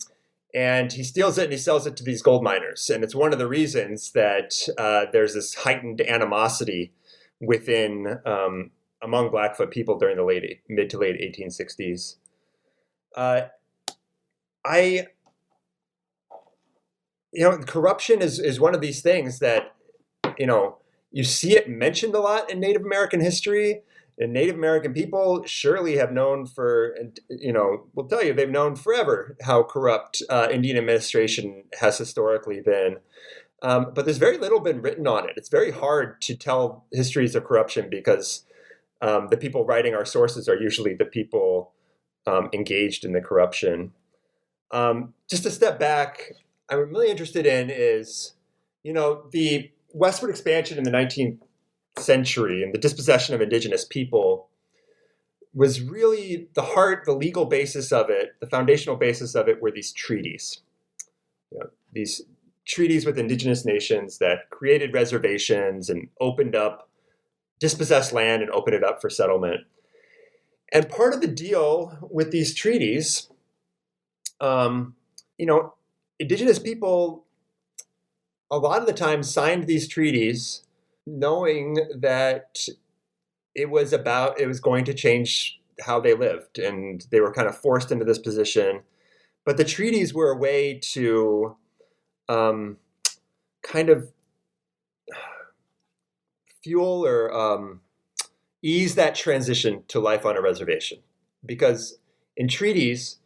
[0.54, 2.88] and he steals it and he sells it to these gold miners.
[2.88, 6.92] And it's one of the reasons that uh, there's this heightened animosity
[7.40, 8.70] within um,
[9.02, 12.16] among Blackfoot people during the late mid to late 1860s.
[13.16, 13.42] Uh,
[14.64, 15.08] I,
[17.32, 19.74] you know, corruption is is one of these things that,
[20.38, 20.78] you know,
[21.10, 23.82] you see it mentioned a lot in Native American history,
[24.18, 26.96] and Native American people surely have known for,
[27.28, 32.60] you know, we'll tell you they've known forever how corrupt uh, Indian administration has historically
[32.60, 32.98] been.
[33.62, 35.34] Um, but there's very little been written on it.
[35.36, 38.44] It's very hard to tell histories of corruption because
[39.00, 41.72] um, the people writing our sources are usually the people
[42.26, 43.92] um, engaged in the corruption.
[44.70, 46.32] Um, just a step back,
[46.68, 48.34] I'm really interested in is,
[48.82, 51.38] you know, the westward expansion in the 19th
[51.98, 54.48] century and the dispossession of indigenous people
[55.54, 59.70] was really the heart, the legal basis of it, the foundational basis of it were
[59.70, 60.62] these treaties.
[61.52, 62.22] You know, these
[62.66, 66.88] treaties with indigenous nations that created reservations and opened up
[67.60, 69.60] dispossessed land and opened it up for settlement.
[70.72, 73.30] And part of the deal with these treaties,
[74.40, 74.96] um,
[75.38, 75.74] you know,
[76.18, 77.24] indigenous people
[78.50, 80.62] a lot of the time signed these treaties
[81.06, 82.66] knowing that
[83.54, 87.48] it was about it was going to change how they lived and they were kind
[87.48, 88.82] of forced into this position.
[89.44, 91.56] But the treaties were a way to
[92.28, 92.78] um,
[93.62, 94.10] kind of
[96.62, 97.80] fuel or um,
[98.62, 100.98] ease that transition to life on a reservation.
[101.44, 101.98] Because
[102.36, 103.18] in treaties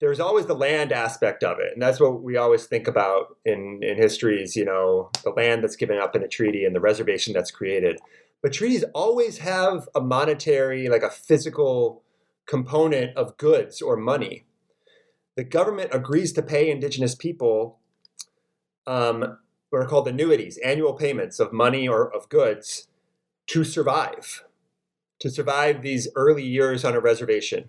[0.00, 3.80] there's always the land aspect of it and that's what we always think about in
[3.82, 7.32] in histories you know the land that's given up in a treaty and the reservation
[7.32, 7.98] that's created.
[8.42, 12.02] But treaties always have a monetary like a physical
[12.46, 14.46] component of goods or money.
[15.36, 17.80] The government agrees to pay indigenous people
[18.86, 19.38] um,
[19.70, 22.88] what are called annuities annual payments of money or of goods
[23.48, 24.44] to survive
[25.18, 27.68] to survive these early years on a reservation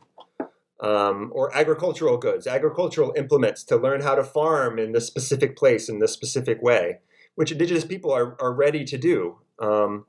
[0.79, 5.89] um, or agricultural goods, agricultural implements to learn how to farm in this specific place
[5.89, 6.99] in this specific way,
[7.35, 9.39] which indigenous people are, are ready to do.
[9.59, 10.05] Um,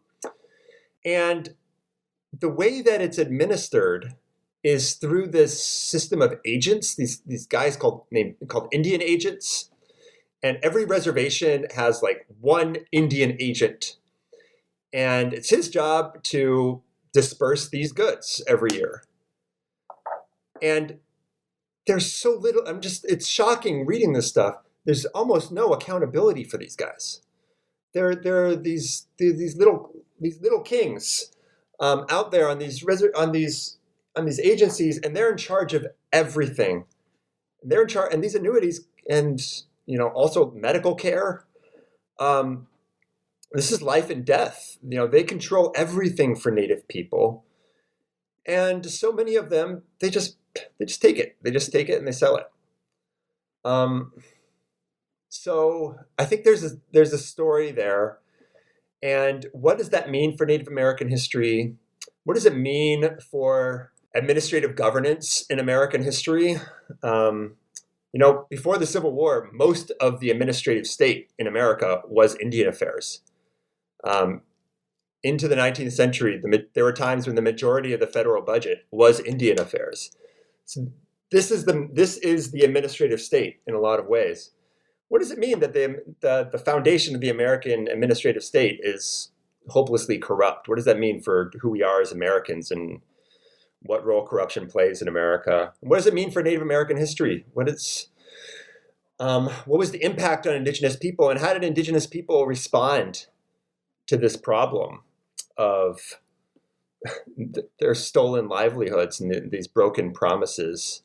[1.04, 1.54] and
[2.38, 4.14] the way that it's administered
[4.62, 6.94] is through this system of agents.
[6.94, 9.70] These these guys called named called Indian agents,
[10.42, 13.96] and every reservation has like one Indian agent,
[14.92, 16.82] and it's his job to
[17.12, 19.02] disperse these goods every year.
[20.62, 20.98] And
[21.86, 22.62] there's so little.
[22.66, 23.04] I'm just.
[23.06, 24.56] It's shocking reading this stuff.
[24.84, 27.22] There's almost no accountability for these guys.
[27.94, 31.32] They're they're these these little these little kings
[31.80, 32.84] um, out there on these
[33.16, 33.78] on these
[34.16, 36.84] on these agencies, and they're in charge of everything.
[37.62, 39.40] They're in charge, and these annuities, and
[39.86, 41.44] you know, also medical care.
[42.20, 42.66] Um,
[43.52, 44.76] this is life and death.
[44.86, 47.44] You know, they control everything for Native people,
[48.46, 50.36] and so many of them, they just
[50.78, 51.36] they just take it.
[51.42, 52.44] They just take it and they sell it.
[53.64, 54.12] Um,
[55.28, 58.18] so I think there's a, there's a story there,
[59.02, 61.76] and what does that mean for Native American history?
[62.24, 66.56] What does it mean for administrative governance in American history?
[67.02, 67.56] Um,
[68.12, 72.68] you know, before the Civil War, most of the administrative state in America was Indian
[72.68, 73.20] affairs.
[74.04, 74.42] Um,
[75.22, 78.86] into the 19th century, the, there were times when the majority of the federal budget
[78.90, 80.10] was Indian affairs.
[80.68, 80.92] So
[81.30, 84.50] this is the this is the administrative state in a lot of ways.
[85.08, 89.30] What does it mean that the, the, the foundation of the American administrative state is
[89.68, 90.68] hopelessly corrupt?
[90.68, 93.00] What does that mean for who we are as Americans and
[93.80, 95.72] what role corruption plays in America?
[95.80, 97.46] What does it mean for Native American history?
[97.54, 98.08] What is
[99.18, 103.26] um, what was the impact on Indigenous people, and how did Indigenous people respond
[104.06, 105.00] to this problem
[105.56, 106.18] of
[107.80, 111.02] their stolen livelihoods and these broken promises?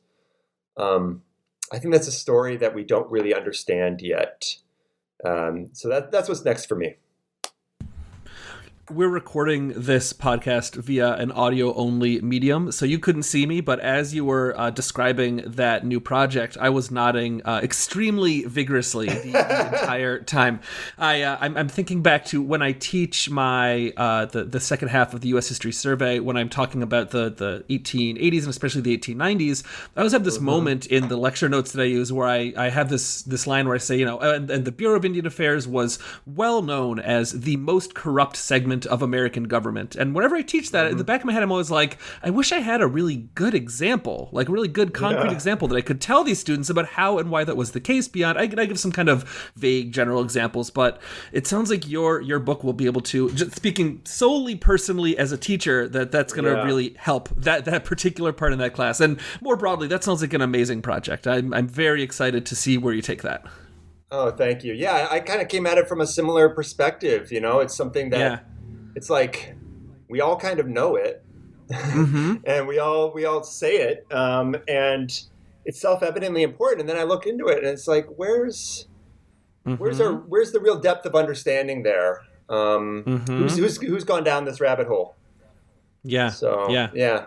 [0.76, 1.22] Um,
[1.72, 4.56] I think that's a story that we don't really understand yet.
[5.24, 6.96] Um, so that that's what's next for me
[8.90, 13.60] we're recording this podcast via an audio only medium, so you couldn't see me.
[13.62, 19.06] But as you were uh, describing that new project, I was nodding uh, extremely vigorously
[19.06, 20.60] the, the entire time.
[20.98, 24.88] I uh, I'm, I'm, thinking back to when I teach my uh, the the second
[24.88, 25.48] half of the U.S.
[25.48, 29.64] History Survey when I'm talking about the the 1880s and especially the 1890s.
[29.96, 30.44] I always have this mm-hmm.
[30.44, 33.66] moment in the lecture notes that I use where I I have this this line
[33.66, 36.98] where I say you know and, and the Bureau of Indian Affairs was well known
[36.98, 39.94] as the most corrupt segment of American government.
[39.96, 40.92] And whenever I teach that, mm-hmm.
[40.92, 43.28] in the back of my head, I'm always like, I wish I had a really
[43.34, 45.34] good example, like a really good concrete yeah.
[45.34, 48.08] example that I could tell these students about how and why that was the case.
[48.08, 51.00] Beyond, I, I give some kind of vague general examples, but
[51.32, 55.32] it sounds like your your book will be able to, just speaking solely personally as
[55.32, 56.64] a teacher, that that's going to yeah.
[56.64, 59.00] really help that that particular part in that class.
[59.00, 61.26] And more broadly, that sounds like an amazing project.
[61.26, 63.44] I'm I'm very excited to see where you take that.
[64.10, 64.72] Oh, thank you.
[64.72, 67.32] Yeah, I kind of came at it from a similar perspective.
[67.32, 68.38] You know, it's something that yeah
[68.94, 69.54] it's like
[70.08, 71.24] we all kind of know it,
[71.68, 72.36] mm-hmm.
[72.44, 75.20] and we all we all say it, um, and
[75.64, 76.80] it's self evidently important.
[76.80, 78.86] And then I look into it, and it's like, where's
[79.66, 79.76] mm-hmm.
[79.82, 82.22] where's our where's the real depth of understanding there?
[82.48, 83.38] Um, mm-hmm.
[83.38, 85.16] who's, who's who's gone down this rabbit hole?
[86.02, 86.28] Yeah.
[86.30, 87.26] So yeah, yeah.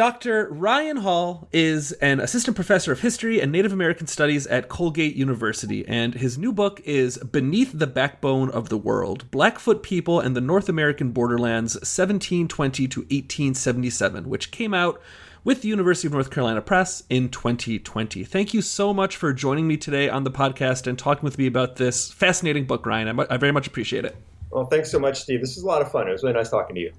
[0.00, 0.48] Dr.
[0.50, 5.86] Ryan Hall is an assistant professor of history and Native American studies at Colgate University,
[5.86, 10.40] and his new book is Beneath the Backbone of the World Blackfoot People and the
[10.40, 15.02] North American Borderlands 1720 to 1877, which came out
[15.44, 18.24] with the University of North Carolina Press in 2020.
[18.24, 21.46] Thank you so much for joining me today on the podcast and talking with me
[21.46, 23.20] about this fascinating book, Ryan.
[23.20, 24.16] I, very much appreciate it.
[24.48, 25.42] Well, thanks so much, Steve.
[25.42, 26.08] This was a lot of fun.
[26.08, 26.92] It was really nice talking to you.